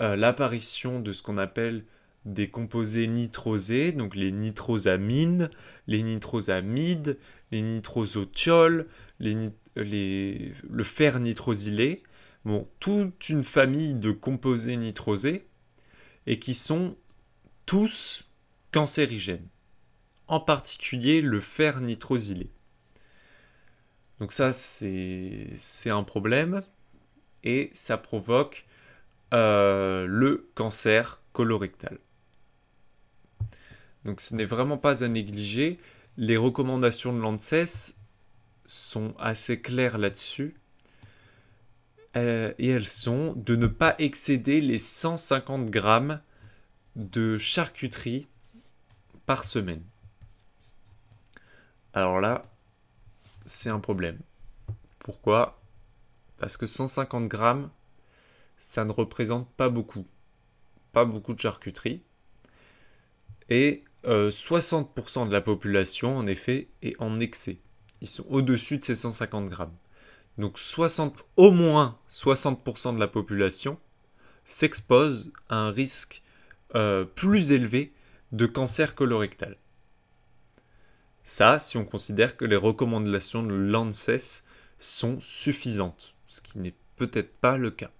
euh, 0.00 0.16
l'apparition 0.16 1.00
de 1.00 1.12
ce 1.12 1.22
qu'on 1.22 1.38
appelle 1.38 1.84
des 2.24 2.48
composés 2.48 3.06
nitrosés, 3.06 3.92
donc 3.92 4.16
les 4.16 4.32
nitrosamines, 4.32 5.48
les 5.86 6.02
nitrosamides, 6.02 7.18
les 7.52 7.62
nitrosotiols, 7.62 8.88
les, 9.20 9.50
les, 9.76 10.52
le 10.68 10.84
fer 10.84 11.20
nitrosylé, 11.20 12.02
bon, 12.44 12.68
toute 12.80 13.28
une 13.28 13.44
famille 13.44 13.94
de 13.94 14.10
composés 14.10 14.76
nitrosés, 14.76 15.44
et 16.26 16.40
qui 16.40 16.54
sont 16.54 16.96
tous 17.64 18.24
cancérigènes, 18.72 19.48
en 20.28 20.40
particulier 20.40 21.20
le 21.20 21.40
fer 21.40 21.80
nitrosylé. 21.80 22.50
Donc 24.20 24.32
ça, 24.32 24.52
c'est 24.52 25.90
un 25.90 26.02
problème, 26.02 26.62
et 27.44 27.70
ça 27.72 27.98
provoque 27.98 28.66
euh, 29.34 30.06
le 30.06 30.48
cancer 30.54 31.22
colorectal. 31.32 31.98
Donc 34.04 34.20
ce 34.20 34.34
n'est 34.34 34.44
vraiment 34.46 34.78
pas 34.78 35.04
à 35.04 35.08
négliger. 35.08 35.78
Les 36.16 36.36
recommandations 36.36 37.12
de 37.12 37.20
l'ANSES 37.20 37.98
sont 38.66 39.14
assez 39.18 39.60
claires 39.60 39.98
là-dessus. 39.98 40.54
Euh, 42.16 42.54
et 42.58 42.70
elles 42.70 42.88
sont 42.88 43.34
de 43.34 43.56
ne 43.56 43.66
pas 43.66 43.94
excéder 43.98 44.62
les 44.62 44.78
150 44.78 45.66
grammes 45.66 46.20
de 46.94 47.36
charcuterie 47.36 48.26
par 49.26 49.44
semaine. 49.44 49.82
Alors 51.96 52.20
là, 52.20 52.42
c'est 53.46 53.70
un 53.70 53.80
problème. 53.80 54.18
Pourquoi? 54.98 55.58
Parce 56.36 56.58
que 56.58 56.66
150 56.66 57.26
grammes, 57.26 57.70
ça 58.58 58.84
ne 58.84 58.92
représente 58.92 59.50
pas 59.54 59.70
beaucoup. 59.70 60.06
Pas 60.92 61.06
beaucoup 61.06 61.32
de 61.32 61.40
charcuterie. 61.40 62.02
Et 63.48 63.82
60% 64.04 65.26
de 65.26 65.32
la 65.32 65.40
population, 65.40 66.18
en 66.18 66.26
effet, 66.26 66.68
est 66.82 67.00
en 67.00 67.18
excès. 67.18 67.60
Ils 68.02 68.08
sont 68.08 68.26
au-dessus 68.28 68.76
de 68.76 68.84
ces 68.84 68.94
150 68.94 69.48
grammes. 69.48 69.74
Donc 70.36 70.58
60, 70.58 71.24
au 71.38 71.50
moins 71.50 71.98
60% 72.10 72.94
de 72.94 73.00
la 73.00 73.08
population 73.08 73.78
s'expose 74.44 75.32
à 75.48 75.56
un 75.56 75.70
risque 75.70 76.22
euh, 76.74 77.06
plus 77.06 77.52
élevé 77.52 77.94
de 78.32 78.44
cancer 78.44 78.94
colorectal. 78.94 79.56
Ça, 81.26 81.58
si 81.58 81.76
on 81.76 81.84
considère 81.84 82.36
que 82.36 82.44
les 82.44 82.54
recommandations 82.54 83.42
de 83.42 83.52
l'ANSES 83.52 84.44
sont 84.78 85.20
suffisantes, 85.20 86.14
ce 86.28 86.40
qui 86.40 86.60
n'est 86.60 86.74
peut-être 86.94 87.34
pas 87.38 87.56
le 87.56 87.72
cas. 87.72 87.90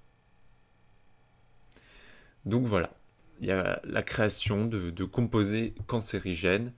Donc 2.44 2.66
voilà, 2.66 2.94
il 3.40 3.46
y 3.46 3.50
a 3.50 3.80
la 3.82 4.04
création 4.04 4.64
de, 4.64 5.04
composés 5.04 5.74
cancérigènes 5.88 6.72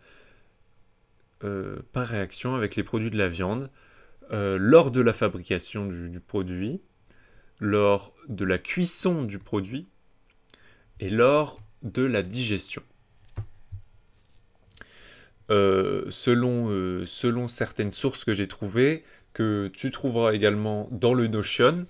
euh, 1.45 1.81
par 1.93 2.07
réaction 2.07 2.55
avec 2.55 2.77
les 2.77 2.83
produits 2.83 3.11
de 3.11 3.19
la 3.19 3.29
viande 3.29 3.71
euh, 4.33 4.57
lors 4.59 4.91
de 4.91 5.03
la 5.03 5.13
fabrication 5.13 5.85
du, 5.85 6.19
produit, 6.19 6.81
lors 7.61 8.15
de 8.29 8.47
la 8.47 8.57
cuisson 8.57 9.25
du 9.25 9.39
produit 9.39 9.87
et 10.99 11.11
lors 11.11 11.61
de 11.83 12.07
la 12.07 12.23
digestion. 12.23 12.83
Euh, 15.51 16.05
selon, 16.11 17.05
selon 17.07 17.49
certaines 17.49 17.91
sources 17.91 18.25
que 18.25 18.35
j'ai 18.35 18.49
trouvées, 18.49 19.03
que 19.33 19.69
tu 19.69 19.91
trouveras 19.91 20.33
également 20.33 20.89
dans 20.91 21.15
le 21.15 21.27
Notion, 21.27 21.87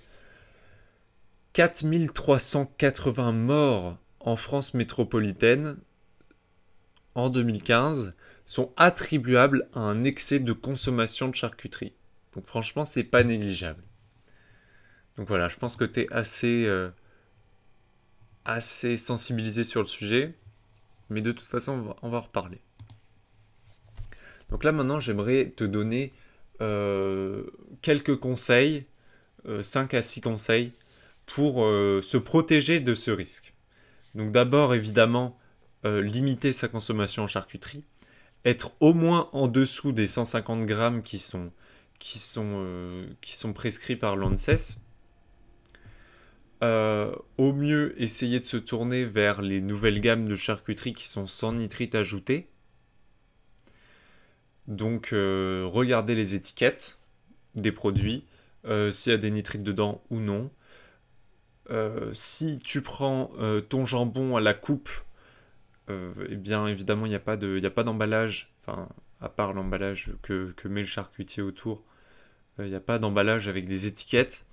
4380 1.53 3.31
morts 3.31 3.97
en 4.19 4.35
France 4.35 4.73
métropolitaine 4.73 5.77
en 7.15 7.29
2015 7.29 8.15
sont 8.45 8.73
attribuables 8.77 9.67
à 9.73 9.79
un 9.79 10.03
excès 10.03 10.39
de 10.39 10.53
consommation 10.53 11.27
de 11.27 11.35
charcuterie. 11.35 11.93
Donc 12.33 12.45
franchement, 12.45 12.85
c'est 12.85 13.03
pas 13.03 13.23
négligeable. 13.23 13.83
Donc 15.17 15.27
voilà, 15.27 15.49
je 15.49 15.57
pense 15.57 15.75
que 15.75 15.83
tu 15.83 16.01
es 16.01 16.13
assez, 16.13 16.65
euh, 16.65 16.89
assez 18.45 18.97
sensibilisé 18.97 19.63
sur 19.63 19.81
le 19.81 19.87
sujet. 19.87 20.35
Mais 21.09 21.21
de 21.21 21.31
toute 21.31 21.47
façon, 21.47 21.95
on 22.01 22.09
va, 22.09 22.17
en 22.17 22.21
reparler. 22.21 22.61
Donc 24.51 24.63
là 24.63 24.71
maintenant, 24.71 24.99
j'aimerais 24.99 25.49
te 25.49 25.63
donner 25.63 26.11
euh, 26.61 27.43
quelques 27.81 28.17
conseils, 28.17 28.85
5 29.61 29.93
euh, 29.93 29.97
à 29.97 30.01
6 30.01 30.21
conseils, 30.21 30.71
pour 31.25 31.57
se 31.57 32.17
protéger 32.17 32.79
de 32.79 32.95
ce 32.95 33.11
risque. 33.11 33.53
Donc 34.15 34.31
d'abord, 34.31 34.73
évidemment, 34.73 35.37
limiter 35.83 36.51
sa 36.53 36.67
consommation 36.67 37.23
en 37.23 37.27
charcuterie, 37.27 37.83
être 38.45 38.73
au 38.79 38.93
moins 38.93 39.29
en 39.33 39.47
dessous 39.47 39.91
des 39.91 40.07
150 40.07 40.65
grammes 40.65 41.01
qui 41.01 41.19
sont 41.19 41.51
euh, 42.37 43.05
prescrits 43.53 43.95
par 43.95 44.15
l'ANSES. 44.15 44.81
Euh, 46.61 47.15
au 47.37 47.53
mieux, 47.53 47.93
essayer 48.01 48.39
de 48.39 48.45
se 48.45 48.57
tourner 48.57 49.05
vers 49.05 49.41
les 49.41 49.61
nouvelles 49.61 50.01
gammes 50.01 50.27
de 50.27 50.35
charcuterie 50.35 50.93
qui 50.93 51.07
sont 51.07 51.27
sans 51.27 51.53
nitrite 51.53 51.95
ajouté. 51.95 52.49
Donc, 54.69 55.11
euh, 55.11 55.67
regardez 55.69 56.15
les 56.15 56.35
étiquettes 56.35 56.99
des 57.55 57.73
produits, 57.73 58.25
s'il 58.91 59.11
y 59.11 59.15
a 59.15 59.17
des 59.17 59.31
nitrites 59.31 59.63
dedans 59.63 60.01
ou 60.09 60.19
non. 60.19 60.51
si 62.13 62.59
tu 62.59 62.81
prends 62.81 63.31
ton 63.67 63.85
jambon 63.85 64.37
à 64.37 64.41
la 64.41 64.53
coupe, 64.53 64.89
eh 65.89 66.35
bien 66.35 66.67
évidemment 66.67 67.07
il 67.07 67.09
n'y 67.09 67.15
a 67.15 67.19
pas 67.19 67.35
d'emballage, 67.35 68.53
enfin 68.61 68.87
à 69.21 69.29
part 69.29 69.53
l'emballage 69.53 70.11
que, 70.21 70.51
que, 70.51 70.67
met 70.67 70.81
le 70.81 70.87
charcutier 70.87 71.43
autour, 71.43 71.83
il 72.57 72.65
euh, 72.65 72.69
n'y 72.69 72.75
a 72.75 72.79
pas 72.79 72.99
d'emballage 72.99 73.47
avec 73.47 73.67
des 73.67 73.85
étiquettes, 73.85 74.45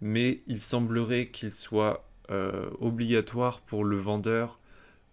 mais 0.00 0.42
il 0.46 0.60
semblerait 0.60 1.28
qu'il 1.28 1.52
soit 1.52 2.08
euh, 2.30 2.70
obligatoire 2.80 3.60
pour 3.60 3.84
le 3.84 3.96
vendeur 3.96 4.58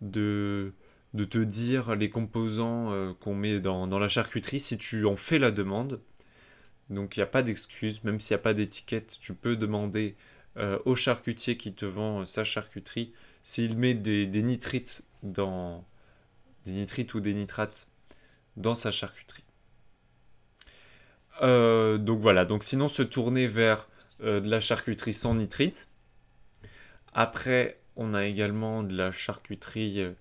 de, 0.01 0.73
de 1.15 1.25
te 1.25 1.39
dire 1.39 1.95
les 1.95 2.09
composants 2.09 2.91
euh, 2.91 3.13
qu'on 3.13 3.33
met 3.33 3.59
dans, 3.59 3.87
la 3.87 4.07
charcuterie 4.07 4.59
si 4.59 4.77
tu 4.77 5.05
en 5.05 5.15
fais 5.15 5.39
la 5.39 5.51
demande. 5.51 6.01
Donc 6.89 7.17
il 7.17 7.19
n'y 7.19 7.23
a 7.23 7.27
pas 7.27 7.41
d'excuse, 7.41 8.03
même 8.03 8.19
s'il 8.19 8.35
n'y 8.35 8.41
a 8.41 8.43
pas 8.43 8.53
d'étiquette, 8.53 9.17
tu 9.19 9.33
peux 9.33 9.55
demander 9.55 10.15
au 10.85 10.95
charcutier 10.95 11.57
qui 11.57 11.73
te 11.73 11.85
vend 11.85 12.23
sa 12.23 12.45
charcuterie 12.45 13.11
s'il 13.45 13.77
met 13.77 13.93
des, 13.93 14.27
nitrites 14.41 15.03
dans 15.21 15.85
des 16.65 16.71
nitrites 16.71 17.13
ou 17.13 17.19
des 17.19 17.35
nitrates 17.35 17.87
dans 18.57 18.73
sa 18.73 18.89
charcuterie. 18.89 19.43
Euh, 21.43 21.99
donc 21.99 22.19
voilà, 22.21 22.45
donc 22.45 22.63
sinon 22.63 22.87
se 22.87 23.03
tourner 23.03 23.47
vers 23.47 23.87
euh, 24.21 24.39
de 24.39 24.49
la 24.49 24.59
charcuterie 24.59 25.13
sans 25.13 25.35
nitrite. 25.35 25.89
Après, 27.13 27.79
on 27.95 28.15
a 28.15 28.25
également 28.25 28.81
de 28.81 28.95
la 28.95 29.11
charcuterie 29.11 30.01
euh, 30.01 30.13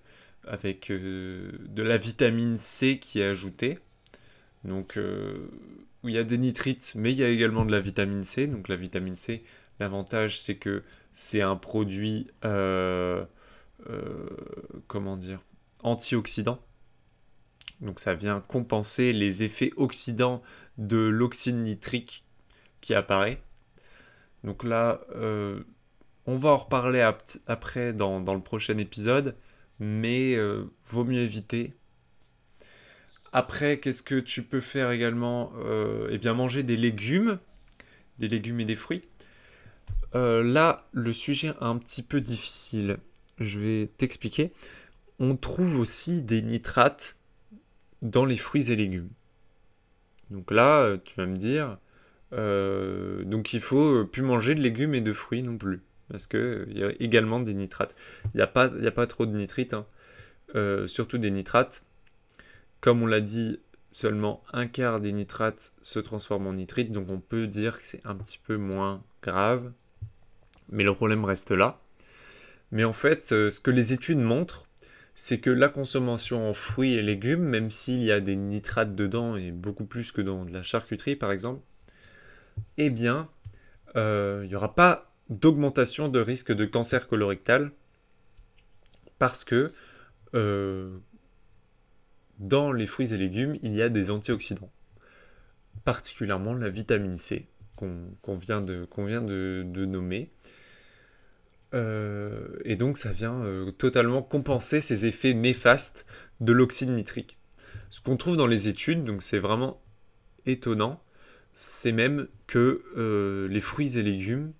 avec 0.47 0.91
de 0.91 1.81
la 1.81 1.97
vitamine 1.97 2.57
C 2.57 2.99
qui 2.99 3.21
est 3.21 3.25
ajoutée. 3.25 3.79
Donc, 4.63 4.99
où 6.03 6.09
il 6.09 6.15
y 6.15 6.17
a 6.17 6.23
des 6.23 6.37
nitrites, 6.37 6.93
mais 6.95 7.11
il 7.11 7.17
y 7.17 7.23
a 7.23 7.29
également 7.29 7.65
de 7.65 7.71
la 7.71 7.79
vitamine 7.79 8.23
C. 8.23 8.47
Donc 8.47 8.67
la 8.67 8.75
vitamine 8.75 9.15
C, 9.15 9.43
l'avantage 9.79 10.39
c'est 10.39 10.55
que 10.55 10.83
c'est 11.11 11.41
un 11.41 11.55
produit, 11.55 12.27
comment 14.87 15.17
dire, 15.17 15.39
antioxydant. 15.83 16.59
Donc 17.81 17.99
ça 17.99 18.13
vient 18.13 18.41
compenser 18.41 19.13
les 19.13 19.43
effets 19.43 19.71
oxydants 19.75 20.41
de 20.77 20.97
l'oxyde 20.97 21.57
nitrique 21.57 22.25
qui 22.81 22.93
apparaît. 22.93 23.41
Donc 24.43 24.63
là, 24.63 25.01
euh, 25.15 25.63
on 26.25 26.37
va 26.37 26.49
en 26.49 26.57
reparler 26.57 27.01
après 27.47 27.93
dans, 27.93 28.19
le 28.19 28.39
prochain 28.39 28.77
épisode, 28.77 29.35
mais 29.79 30.35
euh, 30.35 30.65
vaut 30.89 31.03
mieux 31.03 31.21
éviter. 31.21 31.73
Après, 33.33 33.79
qu'est-ce 33.79 34.03
que 34.03 34.19
tu 34.19 34.43
peux 34.43 34.61
faire 34.61 34.91
également 34.91 35.51
euh, 35.57 36.07
Eh 36.11 36.17
bien, 36.17 36.33
manger 36.33 36.63
des 36.63 36.77
légumes, 36.77 37.39
des 38.19 38.27
légumes 38.27 38.59
et 38.61 38.65
des 38.65 38.75
fruits. 38.75 39.03
là, 40.13 40.87
le 40.93 41.11
sujet 41.11 41.49
est 41.49 41.63
un 41.63 41.77
petit 41.77 42.01
peu 42.01 42.21
difficile. 42.21 42.97
Je 43.39 43.59
vais 43.59 43.87
t'expliquer. 43.97 44.53
On 45.19 45.35
trouve 45.35 45.77
aussi 45.77 46.21
des 46.21 46.41
nitrates 46.41 47.17
dans 48.01 48.25
les 48.25 48.37
fruits 48.37 48.71
et 48.71 48.75
légumes. 48.75 49.09
Donc 50.29 50.51
là, 50.51 50.81
euh, 50.81 50.97
tu 51.03 51.15
vas 51.15 51.25
me 51.25 51.35
dire, 51.35 51.77
euh, 52.33 53.23
donc 53.23 53.53
il 53.53 53.59
faut 53.59 54.05
plus 54.05 54.23
manger 54.23 54.55
de 54.55 54.61
légumes 54.61 54.95
et 54.95 55.01
de 55.01 55.13
fruits 55.13 55.43
non 55.43 55.57
plus, 55.57 55.81
parce 56.09 56.27
qu'il 56.27 56.39
euh, 56.39 56.65
y 56.69 56.83
a 56.83 56.91
également 56.99 57.39
des 57.39 57.53
nitrates. 57.53 57.95
Il 58.33 58.37
n'y 58.37 58.41
a, 58.41 58.47
pas, 58.47 58.65
a 58.65 58.91
pas 58.91 59.07
trop 59.07 59.25
de 59.25 59.35
nitrites, 59.35 59.73
hein. 59.73 59.85
surtout 60.87 61.17
des 61.17 61.31
nitrates. 61.31 61.83
Comme 62.81 63.01
on 63.01 63.07
l'a 63.07 63.21
dit, 63.21 63.59
seulement 63.91 64.43
un 64.53 64.67
quart 64.67 64.99
des 64.99 65.13
nitrates 65.13 65.73
se 65.81 65.99
transforment 65.99 66.47
en 66.47 66.53
nitrites, 66.53 66.91
donc 66.91 67.09
on 67.09 67.19
peut 67.19 67.47
dire 67.47 67.79
que 67.79 67.85
c'est 67.85 68.05
un 68.05 68.15
petit 68.15 68.37
peu 68.37 68.57
moins 68.57 69.03
grave, 69.23 69.71
mais 70.69 70.83
le 70.83 70.93
problème 70.93 71.25
reste 71.25 71.51
là. 71.51 71.79
Mais 72.71 72.83
en 72.83 72.93
fait, 72.93 73.23
ce 73.23 73.59
que 73.59 73.71
les 73.71 73.93
études 73.93 74.17
montrent, 74.17 74.67
c'est 75.13 75.39
que 75.39 75.49
la 75.49 75.69
consommation 75.69 76.49
en 76.49 76.53
fruits 76.53 76.95
et 76.95 77.01
légumes, 77.01 77.41
même 77.41 77.71
s'il 77.71 78.03
y 78.03 78.11
a 78.11 78.19
des 78.19 78.35
nitrates 78.35 78.93
dedans 78.93 79.37
et 79.37 79.51
beaucoup 79.51 79.85
plus 79.85 80.11
que 80.11 80.21
dans 80.21 80.43
de 80.43 80.51
la 80.51 80.61
charcuterie 80.61 81.15
par 81.15 81.31
exemple, 81.31 81.61
eh 82.77 82.89
bien, 82.89 83.29
euh, 83.95 84.41
il 84.43 84.49
n'y 84.49 84.55
aura 84.55 84.75
pas 84.75 85.14
d'augmentation 85.29 86.09
de 86.09 86.19
risque 86.19 86.51
de 86.51 86.65
cancer 86.65 87.07
colorectal 87.07 87.71
parce 89.17 89.43
que 89.43 89.71
euh, 90.33 90.97
dans 92.39 92.71
les 92.71 92.85
fruits 92.85 93.13
et 93.13 93.17
légumes, 93.17 93.57
il 93.61 93.73
y 93.73 93.81
a 93.81 93.89
des 93.89 94.11
antioxydants, 94.11 94.71
particulièrement 95.83 96.53
la 96.53 96.69
vitamine 96.69 97.17
C 97.17 97.47
qu'on 97.75 98.35
vient, 98.35 98.61
de, 98.61 99.85
nommer. 99.85 100.31
Euh, 101.73 102.57
et 102.63 102.77
donc 102.77 102.95
ça 102.95 103.11
vient 103.11 103.41
euh, 103.41 103.71
totalement 103.71 104.21
compenser 104.21 104.79
ces 104.79 105.05
effets 105.07 105.33
néfastes 105.33 106.05
de 106.39 106.53
l'oxyde 106.53 106.89
nitrique. 106.89 107.37
Ce 107.89 107.99
qu'on 107.99 108.15
trouve 108.15 108.37
dans 108.37 108.47
les 108.47 108.69
études, 108.69 109.03
donc 109.03 109.21
c'est 109.21 109.39
vraiment 109.39 109.81
étonnant, 110.45 111.01
c'est 111.51 111.91
même 111.91 112.27
que 112.47 113.47
les 113.49 113.61
fruits 113.61 113.97
et 113.97 114.03
légumes, 114.03 114.53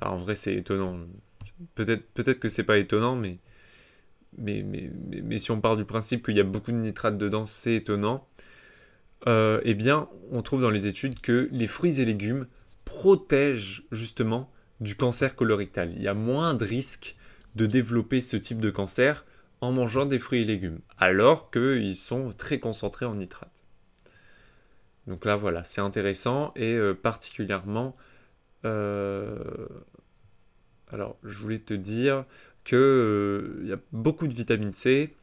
enfin 0.00 0.12
en 0.12 0.16
vrai 0.16 0.34
c'est 0.34 0.54
étonnant, 0.54 0.98
peut-être 1.74 2.12
peut 2.14 2.34
que 2.34 2.48
c'est 2.48 2.64
pas 2.64 2.78
étonnant, 2.78 3.16
mais 3.16 3.38
si 5.38 5.50
on 5.50 5.60
part 5.60 5.76
du 5.76 5.84
principe 5.84 6.24
qu'il 6.24 6.36
y 6.36 6.40
a 6.40 6.44
beaucoup 6.44 6.72
de 6.72 6.76
nitrates 6.76 7.18
dedans, 7.18 7.44
c'est 7.44 7.74
étonnant. 7.74 8.26
eh 9.26 9.74
bien, 9.74 10.08
on 10.30 10.42
trouve 10.42 10.62
dans 10.62 10.70
les 10.70 10.86
études 10.86 11.20
que 11.20 11.48
les 11.52 11.66
fruits 11.66 12.00
et 12.00 12.04
légumes 12.04 12.46
protègent 12.84 13.84
justement 13.90 14.50
du 14.80 14.96
cancer 14.96 15.36
colorectal. 15.36 15.92
Il 15.94 16.02
y 16.02 16.08
a 16.08 16.14
moins 16.14 16.54
de 16.54 16.64
risques 16.64 17.16
de 17.54 17.66
développer 17.66 18.20
ce 18.20 18.36
type 18.36 18.60
de 18.60 18.70
cancer 18.70 19.24
en 19.60 19.72
mangeant 19.72 20.06
des 20.06 20.18
fruits 20.18 20.42
et 20.42 20.44
légumes, 20.44 20.80
alors 20.98 21.50
qu'ils 21.50 21.96
sont 21.96 22.32
très 22.32 22.58
concentrés 22.58 23.04
en 23.04 23.14
nitrate. 23.14 23.64
Donc 25.06 25.24
là, 25.24 25.36
voilà, 25.36 25.64
c'est 25.64 25.80
intéressant 25.82 26.50
et 26.56 26.74
euh, 26.74 26.94
particulièrement... 26.94 27.94
Euh, 28.64 29.66
alors, 30.88 31.16
je 31.24 31.38
voulais 31.38 31.58
te 31.58 31.74
dire 31.74 32.24
qu'il 32.64 32.78
euh, 32.78 33.62
y 33.64 33.72
a 33.72 33.78
beaucoup 33.92 34.26
de 34.26 34.34
vitamine 34.34 34.72
C, 34.72 35.14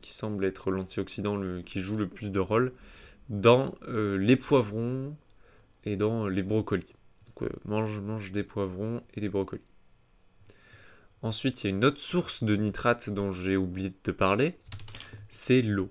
qui 0.00 0.12
semble 0.12 0.44
être 0.44 0.70
l'antioxydant 0.70 1.62
qui 1.62 1.80
joue 1.80 1.96
le 1.96 2.08
plus 2.08 2.30
de 2.30 2.40
rôle, 2.40 2.72
dans 3.28 3.74
les 3.86 4.36
poivrons 4.36 5.14
et 5.84 5.96
dans 5.96 6.28
les 6.28 6.42
brocolis. 6.42 6.94
Donc, 7.26 7.50
mange, 7.66 8.32
des 8.32 8.42
poivrons 8.42 9.02
et 9.14 9.20
des 9.20 9.28
brocolis. 9.28 9.62
Ensuite, 11.22 11.62
il 11.62 11.66
y 11.66 11.72
a 11.72 11.76
une 11.76 11.84
autre 11.84 12.00
source 12.00 12.44
de 12.44 12.54
nitrate 12.54 13.10
dont 13.10 13.32
j'ai 13.32 13.56
oublié 13.56 13.90
de 13.90 13.96
te 14.02 14.12
parler, 14.12 14.56
c'est 15.28 15.62
l'eau. 15.62 15.90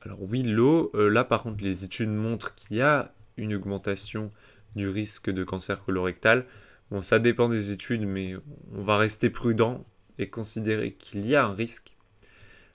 Alors 0.00 0.22
oui, 0.22 0.42
l'eau, 0.42 0.90
euh, 0.94 1.08
là 1.08 1.24
par 1.24 1.42
contre, 1.42 1.62
les 1.62 1.84
études 1.84 2.10
montrent 2.10 2.54
qu'il 2.54 2.78
y 2.78 2.82
a 2.82 3.12
une 3.36 3.54
augmentation 3.54 4.30
du 4.74 4.88
risque 4.88 5.30
de 5.30 5.44
cancer 5.44 5.84
colorectal. 5.84 6.46
Bon, 6.90 7.02
ça 7.02 7.18
dépend 7.18 7.48
des 7.48 7.70
études, 7.70 8.06
mais 8.06 8.34
on 8.72 8.82
va 8.82 8.96
rester 8.96 9.30
prudent 9.30 9.84
et 10.18 10.28
considérer 10.28 10.92
qu'il 10.92 11.26
y 11.26 11.34
a 11.34 11.46
un 11.46 11.52
risque. 11.52 11.96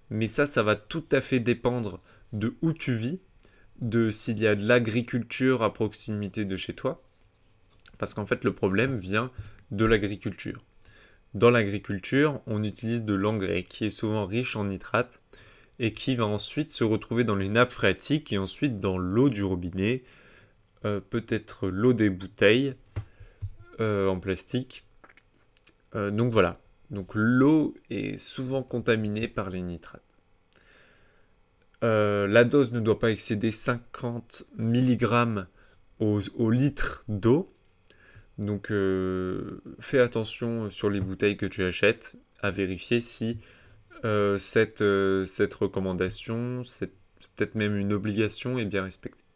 Mais 0.10 0.28
ça, 0.28 0.46
ça 0.46 0.64
va 0.64 0.76
tout 0.76 1.06
à 1.12 1.22
fait 1.22 1.40
dépendre 1.40 2.02
de 2.34 2.56
où 2.62 2.74
tu 2.74 2.96
vis, 2.96 3.20
de 3.82 4.10
s'il 4.10 4.40
y 4.40 4.48
a 4.48 4.56
de 4.56 4.68
l'agriculture 4.68 5.64
à 5.64 5.74
proximité 5.74 6.46
de 6.46 6.58
chez 6.58 6.74
toi. 6.74 7.04
Parce 7.98 8.14
qu'en 8.14 8.26
fait, 8.26 8.44
le 8.44 8.54
problème 8.54 8.98
vient 8.98 9.32
de 9.72 9.86
l'agriculture. 9.86 10.64
Dans 11.36 11.52
l'agriculture, 11.52 12.42
on 12.48 12.64
utilise 12.64 13.04
de 13.04 13.14
l'engrais 13.14 13.64
qui 13.64 13.86
est 13.86 13.92
souvent 13.92 14.26
riche 14.26 14.56
en 14.56 14.66
nitrate 14.66 15.22
et 15.78 15.94
qui 15.94 16.16
va 16.16 16.26
ensuite 16.26 16.72
se 16.72 16.84
retrouver 16.84 17.24
dans 17.24 17.36
les 17.36 17.50
nappes 17.50 17.72
phréatiques 17.72 18.34
et 18.34 18.38
ensuite 18.38 18.78
dans 18.78 18.98
l'eau 18.98 19.30
du 19.30 19.44
robinet, 19.44 20.04
euh, 20.86 21.02
peut-être 21.02 21.68
l'eau 21.68 21.92
des 21.92 22.10
bouteilles 22.10 22.74
euh, 23.82 24.08
en 24.08 24.20
plastique. 24.20 24.86
Euh, 25.94 26.10
donc 26.10 26.32
voilà, 26.32 26.58
donc 26.90 27.16
l'eau 27.16 27.76
est 27.90 28.18
souvent 28.18 28.64
contaminée 28.64 29.28
par 29.28 29.50
les 29.50 29.62
nitrates. 29.62 30.18
la 31.82 32.44
dose 32.46 32.72
ne 32.72 32.80
doit 32.80 33.00
pas 33.00 33.12
excéder 33.12 33.52
50 33.52 34.46
mg 34.58 35.46
au 36.00 36.50
litre 36.50 37.04
d'eau 37.10 37.54
donc 38.38 38.72
fais 39.80 40.00
attention 40.00 40.72
sur 40.72 40.90
les 40.90 41.02
bouteilles 41.02 41.36
que 41.36 41.46
tu 41.46 41.62
achètes, 41.64 42.16
à 42.42 42.52
vérifier 42.52 43.02
si 43.02 43.40
cette, 44.38 44.84
cette 45.26 45.54
recommandation, 45.56 46.62
peut-être 47.36 47.56
même 47.56 47.76
une 47.76 47.92
obligation 47.92 48.58
est 48.58 48.66
bien 48.66 48.84
respectée. 48.84 49.29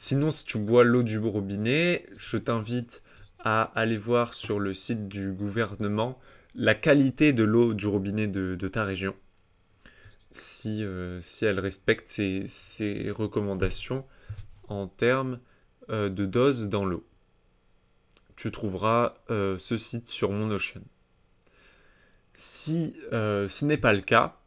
Sinon, 0.00 0.30
si 0.30 0.44
tu 0.44 0.58
bois 0.58 0.84
l'eau 0.84 1.02
du 1.02 1.18
robinet, 1.18 2.06
je 2.16 2.36
t'invite 2.36 3.02
à 3.40 3.62
aller 3.62 3.96
voir 3.96 4.32
sur 4.32 4.60
le 4.60 4.72
site 4.72 5.08
du 5.08 5.32
gouvernement 5.32 6.16
la 6.54 6.76
qualité 6.76 7.32
de 7.32 7.42
l'eau 7.42 7.74
du 7.74 7.88
robinet 7.88 8.28
de, 8.28 8.68
ta 8.68 8.84
région. 8.84 9.16
Si, 10.30 10.84
si 11.20 11.44
elle 11.44 11.58
respecte 11.58 12.08
ces 12.08 13.10
recommandations 13.10 14.06
en 14.68 14.86
termes 14.86 15.40
de 15.88 16.26
dose 16.26 16.68
dans 16.68 16.84
l'eau 16.84 17.04
tu 18.38 18.52
trouveras 18.52 19.12
euh, 19.30 19.58
ce 19.58 19.76
site 19.76 20.06
sur 20.06 20.30
mon 20.30 20.46
Notion. 20.46 20.80
Si 22.32 22.94
euh, 23.12 23.48
ce 23.48 23.64
n'est 23.64 23.78
pas 23.78 23.92
le 23.92 24.00
cas, 24.00 24.38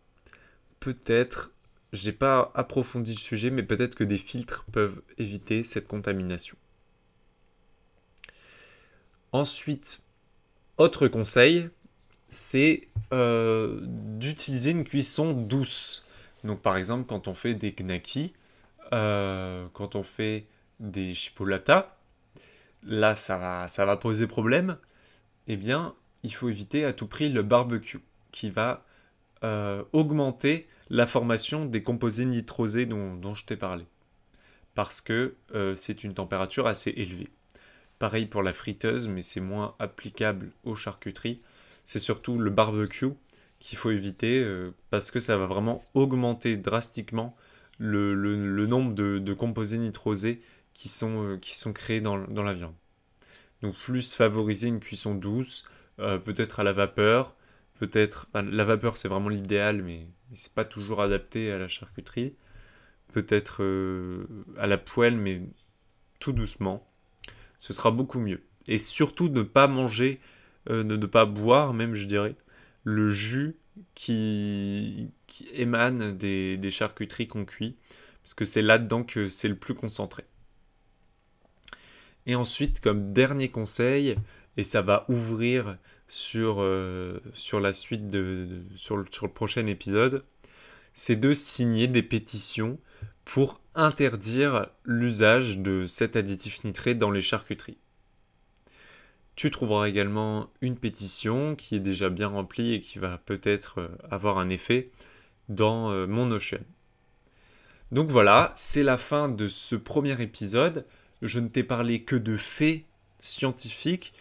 peut-être, 0.80 1.52
j'ai 1.94 2.12
pas 2.12 2.52
approfondi 2.56 3.12
le 3.12 3.20
sujet, 3.20 3.50
mais 3.50 3.64
peut-être 3.64 3.96
que 3.96 4.04
des 4.04 4.18
filtres 4.18 4.66
peuvent 4.72 5.02
éviter 5.18 5.64
cette 5.64 5.88
contamination. 5.88 6.58
Ensuite, 9.34 10.04
autre 10.78 11.08
conseil, 11.08 11.70
c'est 12.30 12.82
euh, 13.14 13.80
d'utiliser 13.84 14.72
une 14.72 14.84
cuisson 14.84 15.34
douce. 15.34 16.06
Donc 16.44 16.62
par 16.62 16.78
exemple, 16.78 17.06
quand 17.08 17.28
on 17.28 17.34
fait 17.34 17.54
des 17.54 17.74
gnaki, 17.74 18.34
quand 18.92 19.96
on 19.96 20.04
fait 20.04 20.48
des 20.82 21.14
chipolatas, 21.14 21.96
là 22.84 23.14
ça 23.14 23.38
va, 23.38 23.68
ça 23.68 23.86
va 23.86 23.96
poser 23.96 24.28
problème, 24.28 24.78
eh 25.48 25.56
bien 25.56 25.96
il 26.24 26.34
faut 26.34 26.50
éviter 26.50 26.86
à 26.86 26.94
tout 26.94 27.08
prix 27.08 27.30
le 27.30 27.44
barbecue 27.44 28.02
qui 28.32 28.50
va 28.50 28.86
euh, 29.44 29.84
augmenter 29.92 30.68
la 30.92 31.08
formation 31.08 31.66
des 31.66 31.82
composés 31.82 32.26
nitrosés 32.26 32.86
dont, 32.86 33.34
je 33.34 33.46
t'ai 33.46 33.58
parlé. 33.58 33.86
Parce 34.76 35.02
que 35.02 35.36
euh, 35.56 35.76
c'est 35.76 36.04
une 36.04 36.14
température 36.14 36.68
assez 36.68 36.92
élevée. 36.92 37.30
Pareil 37.98 38.28
pour 38.28 38.44
la 38.44 38.54
friteuse, 38.54 39.08
mais 39.08 39.24
c'est 39.24 39.42
moins 39.42 39.76
applicable 39.80 40.52
aux 40.64 40.76
charcuteries. 40.76 41.42
C'est 41.86 41.98
surtout 41.98 42.38
le 42.38 42.52
barbecue 42.52 43.14
qu'il 43.60 43.80
faut 43.80 43.90
éviter 43.90 44.44
euh, 44.44 44.76
parce 44.92 45.10
que 45.10 45.20
ça 45.20 45.38
va 45.38 45.48
vraiment 45.48 45.84
augmenter 45.96 46.56
drastiquement 46.58 47.36
le, 47.80 48.14
nombre 48.68 48.94
de 48.94 49.34
composés 49.34 49.80
nitrosés 49.80 50.40
qui 50.76 50.88
sont, 50.88 51.40
qui 51.42 51.56
sont 51.56 51.74
créés 51.74 52.02
dans, 52.02 52.20
dans, 52.20 52.44
la 52.44 52.54
viande. 52.54 52.76
Donc 53.64 53.76
plus 53.76 54.14
favoriser 54.14 54.68
une 54.68 54.80
cuisson 54.80 55.16
douce, 55.16 55.64
peut-être 55.98 56.60
à 56.60 56.64
la 56.64 56.74
vapeur, 56.74 57.36
peut-être... 57.82 58.28
la 58.36 58.64
vapeur 58.64 58.96
c'est 58.96 59.08
vraiment 59.08 59.30
l'idéal, 59.30 59.82
mais, 59.82 60.06
c'est 60.34 60.54
pas 60.54 60.66
toujours 60.66 61.02
adapté 61.02 61.52
à 61.52 61.58
la 61.58 61.68
charcuterie. 61.68 62.36
Peut-être 63.12 63.64
euh, 63.64 64.28
à 64.58 64.68
la 64.68 64.78
poêle, 64.78 65.18
mais 65.18 65.42
tout 66.20 66.32
doucement. 66.32 66.88
Ce 67.58 67.74
sera 67.74 67.90
beaucoup 67.90 68.20
mieux. 68.20 68.44
Et 68.68 68.78
surtout 68.78 69.30
ne 69.30 69.42
pas 69.42 69.68
manger, 69.68 70.20
ne, 70.70 70.84
ne 70.84 71.06
pas 71.08 71.26
boire 71.26 71.74
même 71.74 71.96
je 71.96 72.06
dirais, 72.06 72.36
le 72.84 73.10
jus 73.10 73.56
qui, 73.96 75.10
émane 75.54 76.16
des, 76.16 76.58
des 76.58 76.72
charcuteries 76.72 77.28
qu'on 77.28 77.46
cuit, 77.46 77.78
parce 78.22 78.36
que 78.36 78.46
c'est 78.46 78.62
là-dedans 78.62 79.04
que 79.04 79.28
c'est 79.28 79.48
le 79.48 79.56
plus 79.56 79.74
concentré. 79.74 80.24
Et 82.28 82.36
ensuite, 82.36 82.80
comme 82.80 83.10
dernier 83.10 83.50
conseil, 83.50 84.16
et 84.56 84.64
ça 84.64 84.84
va 84.84 85.06
ouvrir 85.10 85.78
sur, 86.12 86.58
euh, 86.60 87.22
sur 87.34 87.62
la 87.62 87.72
suite 87.72 88.10
de, 88.10 88.64
sur, 88.76 88.98
le, 88.98 89.06
sur 89.12 89.28
le 89.28 89.32
prochain 89.32 89.66
épisode, 89.66 90.26
c'est 90.92 91.16
de 91.16 91.34
signer 91.34 91.88
des 91.88 92.04
pétitions 92.04 92.78
pour 93.24 93.62
interdire 93.76 94.68
l'usage 94.84 95.60
de 95.60 95.86
cet 95.86 96.18
additif 96.18 96.66
nitré 96.66 96.96
dans 96.96 97.12
les 97.12 97.22
charcuteries. 97.22 97.78
Tu 99.38 99.52
trouveras 99.52 99.88
également 99.88 100.50
une 100.60 100.78
pétition 100.78 101.56
qui 101.56 101.78
est 101.78 101.80
déjà 101.80 102.10
bien 102.10 102.28
remplie 102.28 102.74
et 102.74 102.82
qui 102.82 103.00
va 103.00 103.18
peut-être 103.18 103.80
euh, 103.80 103.88
avoir 104.10 104.38
un 104.38 104.50
effet 104.50 104.90
dans 105.48 105.92
euh, 105.92 106.08
mon 106.08 106.26
Notion. 106.26 106.60
Donc 107.94 108.10
voilà, 108.10 108.52
c'est 108.58 108.84
la 108.84 108.98
fin 108.98 109.30
de 109.30 109.48
ce 109.48 109.78
premier 109.78 110.22
épisode 110.22 110.86
je 111.22 111.40
ne 111.40 111.48
t'ai 111.48 111.64
parlé 111.64 112.02
que 112.02 112.16
de 112.18 112.36
faits 112.36 112.84
scientifiques 113.20 114.12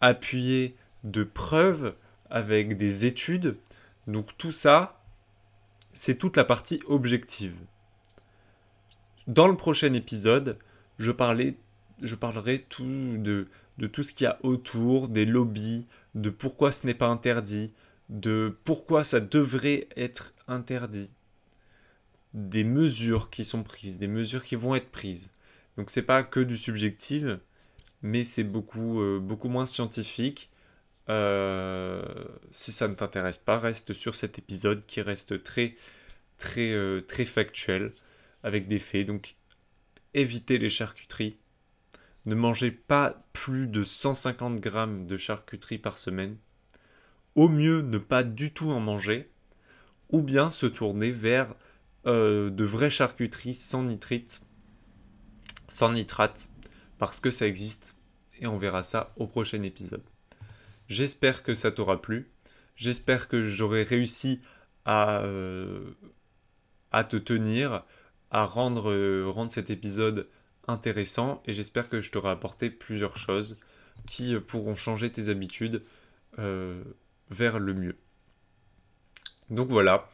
appuyés 0.00 0.76
de 1.04 1.24
preuves 1.24 1.94
avec 2.30 2.76
des 2.76 3.06
études. 3.06 3.56
Donc 4.06 4.36
tout 4.38 4.52
ça, 4.52 5.00
c'est 5.92 6.18
toute 6.18 6.36
la 6.36 6.44
partie 6.44 6.80
objective. 6.86 7.54
Dans 9.26 9.48
le 9.48 9.56
prochain 9.56 9.92
épisode, 9.92 10.58
je, 10.98 11.10
parlerai 11.10 11.56
tout 12.68 13.16
de, 13.18 13.48
de 13.78 13.86
tout 13.86 14.02
ce 14.02 14.12
qu'il 14.12 14.24
y 14.24 14.28
a 14.28 14.38
autour, 14.42 15.08
des 15.08 15.26
lobbies, 15.26 15.86
de 16.14 16.30
pourquoi 16.30 16.72
ce 16.72 16.86
n'est 16.86 16.94
pas 16.94 17.08
interdit, 17.08 17.74
de 18.08 18.56
pourquoi 18.64 19.04
ça 19.04 19.20
devrait 19.20 19.88
être 19.96 20.34
interdit, 20.46 21.12
des 22.34 22.64
mesures 22.64 23.30
qui 23.30 23.44
sont 23.44 23.62
prises, 23.62 23.98
des 23.98 24.08
mesures 24.08 24.44
qui 24.44 24.56
vont 24.56 24.74
être 24.74 24.90
prises. 24.90 25.32
Donc 25.76 25.90
c'est 25.90 26.02
pas 26.02 26.22
que 26.22 26.40
du 26.40 26.56
subjectif, 26.56 27.24
mais 28.02 28.24
c'est 28.24 28.44
beaucoup, 28.44 29.00
euh, 29.00 29.20
beaucoup 29.20 29.48
moins 29.48 29.66
scientifique. 29.66 30.50
Euh, 31.08 32.02
si 32.50 32.72
ça 32.72 32.88
ne 32.88 32.94
t'intéresse 32.94 33.38
pas, 33.38 33.58
reste 33.58 33.92
sur 33.92 34.14
cet 34.14 34.38
épisode 34.38 34.84
qui 34.84 35.00
reste 35.00 35.42
très, 35.42 35.76
très, 36.36 36.72
euh, 36.72 37.00
très 37.00 37.24
factuel, 37.24 37.92
avec 38.42 38.68
des 38.68 38.78
faits. 38.78 39.06
Donc 39.06 39.36
évitez 40.14 40.58
les 40.58 40.70
charcuteries. 40.70 41.38
Ne 42.26 42.34
mangez 42.34 42.70
pas 42.70 43.18
plus 43.32 43.66
de 43.66 43.84
150 43.84 44.60
grammes 44.60 45.06
de 45.06 45.16
charcuterie 45.16 45.78
par 45.78 45.98
semaine. 45.98 46.36
Au 47.34 47.48
mieux, 47.48 47.80
ne 47.82 47.98
pas 47.98 48.24
du 48.24 48.52
tout 48.52 48.70
en 48.70 48.80
manger. 48.80 49.30
Ou 50.10 50.22
bien 50.22 50.50
se 50.50 50.66
tourner 50.66 51.10
vers 51.10 51.54
de 52.04 52.64
vraies 52.64 52.88
charcuteries 52.88 53.52
sans 53.52 53.82
nitrite 53.82 54.40
sans 55.68 55.92
nitrate, 55.92 56.50
parce 56.98 57.20
que 57.20 57.30
ça 57.30 57.46
existe, 57.46 57.96
et 58.40 58.46
on 58.46 58.58
verra 58.58 58.82
ça 58.82 59.12
au 59.16 59.26
prochain 59.26 59.62
épisode. 59.62 60.02
J'espère 60.88 61.42
que 61.42 61.54
ça 61.54 61.70
t'aura 61.70 62.00
plu, 62.00 62.26
j'espère 62.76 63.28
que 63.28 63.44
j'aurai 63.44 63.82
réussi 63.82 64.40
à, 64.84 65.22
à 66.92 67.04
te 67.04 67.16
tenir, 67.16 67.84
à 68.30 68.44
rendre, 68.44 69.24
rendre 69.30 69.52
cet 69.52 69.70
épisode 69.70 70.28
intéressant 70.66 71.42
et 71.46 71.52
j'espère 71.52 71.88
que 71.88 72.00
je 72.00 72.10
t'aurai 72.10 72.30
apporté 72.30 72.70
plusieurs 72.70 73.16
choses 73.16 73.58
qui 74.06 74.38
pourront 74.40 74.76
changer 74.76 75.10
tes 75.10 75.28
habitudes 75.28 75.82
vers 76.38 77.58
le 77.58 77.74
mieux. 77.74 77.96
Donc 79.50 79.68
voilà, 79.68 80.08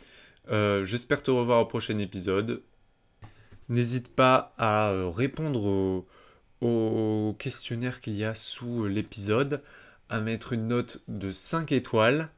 j'espère 0.48 1.22
te 1.22 1.30
revoir 1.30 1.60
au 1.60 1.66
prochain 1.66 1.98
épisode. 1.98 2.62
N'hésite 3.68 4.14
pas 4.14 4.54
à 4.58 4.92
répondre 5.14 6.04
au 6.60 7.36
questionnaire 7.38 8.00
qu'il 8.00 8.16
y 8.16 8.24
a 8.24 8.34
sous 8.34 8.86
l'épisode, 8.86 9.62
à 10.08 10.20
mettre 10.20 10.52
une 10.52 10.68
note 10.68 11.02
de 11.08 11.30
5 11.30 11.72
étoiles, 11.72 12.30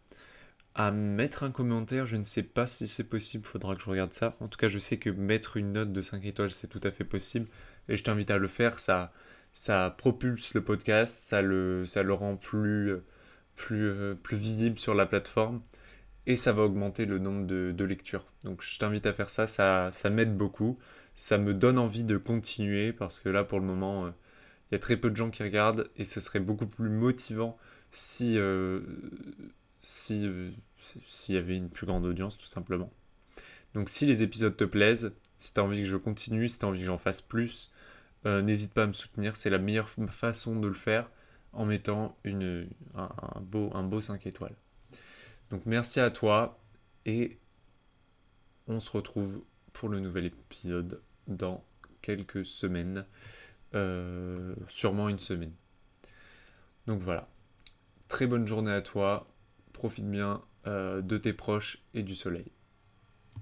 à 0.75 0.91
mettre 0.91 1.43
un 1.43 1.51
commentaire, 1.51 2.07
je 2.07 2.17
ne 2.17 2.23
sais 2.23 2.43
pas 2.43 2.67
si 2.67 2.87
c'est 2.87 3.05
possible, 3.05 3.45
faudra 3.45 3.75
que 3.75 3.83
je 3.83 3.91
regarde 3.91 4.13
ça. 4.13 4.37
En 4.41 4.49
tout 4.49 4.59
cas, 4.59 4.69
je 4.69 4.79
sais 4.79 4.99
que 4.99 5.11
mettre 5.11 5.57
une 5.57 5.73
note 5.73 5.93
de 5.93 6.03
5 6.03 6.25
étoiles, 6.25 6.51
c'est 6.51 6.69
tout 6.69 6.81
à 6.83 6.91
fait 6.91 7.05
possible, 7.05 7.49
et 7.89 7.97
je 7.97 8.03
t'invite 8.05 8.31
à 8.31 8.39
le 8.39 8.49
faire, 8.49 8.79
ça, 8.79 9.13
ça 9.53 9.95
propulse 9.97 10.55
le 10.55 10.63
podcast, 10.63 11.15
ça 11.15 11.41
le, 11.43 11.87
ça 11.87 12.03
le 12.03 12.13
rend 12.13 12.37
plus, 12.37 12.95
plus, 13.55 13.89
euh, 13.89 14.15
plus 14.15 14.37
visible 14.37 14.79
sur 14.79 14.95
la 14.95 15.07
plateforme, 15.07 15.63
et 16.27 16.37
ça 16.37 16.53
va 16.53 16.63
augmenter 16.63 17.07
le 17.07 17.19
nombre 17.19 17.47
de, 17.47 17.73
de 17.73 17.85
lectures. 17.85 18.27
Donc 18.45 18.63
je 18.63 18.79
t'invite 18.79 19.07
à 19.07 19.13
faire 19.15 19.31
ça, 19.31 19.47
ça, 19.47 19.91
ça 19.93 20.11
m'aide 20.11 20.37
beaucoup, 20.37 20.77
ça 21.15 21.39
me 21.39 21.55
donne 21.55 21.79
envie 21.79 22.05
de 22.05 22.19
continuer, 22.19 22.93
parce 22.93 23.19
que 23.21 23.29
là, 23.29 23.45
pour 23.45 23.61
le 23.61 23.67
moment... 23.67 24.13
Il 24.71 24.75
y 24.75 24.77
a 24.77 24.79
très 24.79 24.97
peu 24.97 25.11
de 25.11 25.17
gens 25.17 25.31
qui 25.31 25.43
regardent 25.43 25.89
et 25.97 26.05
ce 26.05 26.21
serait 26.21 26.41
beaucoup 26.41 26.67
plus 26.67 26.91
motivant 26.91 27.57
si 27.91 28.37
euh, 28.37 28.81
si 29.81 30.27
euh, 30.27 30.51
s'il 30.79 31.35
y 31.35 31.39
avait 31.39 31.57
une 31.57 31.71
plus 31.71 31.87
grande 31.87 32.05
audience 32.05 32.37
tout 32.37 32.47
simplement. 32.47 32.93
Donc 33.75 33.89
si 33.89 34.07
les 34.07 34.23
épisodes 34.23 34.57
te 34.57 34.65
plaisent, 34.65 35.15
si 35.37 35.53
tu 35.53 35.61
as 35.61 35.65
envie 35.65 35.83
que 35.83 35.89
je 35.89 35.97
continue, 35.97 36.49
si 36.49 36.59
tu 36.59 36.65
as 36.65 36.69
envie 36.69 36.81
que 36.81 36.87
j'en 36.87 36.99
fasse 36.99 37.21
plus, 37.21 37.73
euh, 38.25 38.43
n'hésite 38.43 38.75
pas 38.75 38.85
à 38.85 38.87
me 38.87 38.93
soutenir, 38.93 39.37
c'est 39.37 39.51
la 39.51 39.59
meilleure 39.59 39.89
façon 40.11 40.59
de 40.59 40.67
le 40.67 40.75
faire 40.75 41.11
en 41.53 41.65
mettant 41.65 42.17
une, 42.25 42.69
un, 42.95 43.41
beau, 43.41 43.71
un 43.75 43.83
beau 43.83 44.01
5 44.01 44.27
étoiles. 44.27 44.57
Donc 45.51 45.65
merci 45.67 46.01
à 46.01 46.11
toi 46.11 46.59
et 47.05 47.39
on 48.67 48.81
se 48.81 48.91
retrouve 48.91 49.45
pour 49.73 49.89
le 49.89 50.01
nouvel 50.01 50.27
épisode 50.27 51.01
dans 51.29 51.65
quelques 52.03 52.45
semaines. 52.45 53.07
Euh, 53.75 54.55
sûrement 54.69 55.09
une 55.09 55.19
semaine. 55.19 55.53
Donc 56.87 57.01
voilà. 57.01 57.29
Très 58.09 58.27
bonne 58.27 58.47
journée 58.47 58.73
à 58.73 58.81
toi. 58.81 59.27
Profite 59.73 60.09
bien 60.09 60.43
euh, 60.67 61.03
de 61.03 61.17
tes 61.17 61.33
proches 61.33 61.79
et 61.95 62.03
du 62.03 62.15
soleil. 62.15 62.53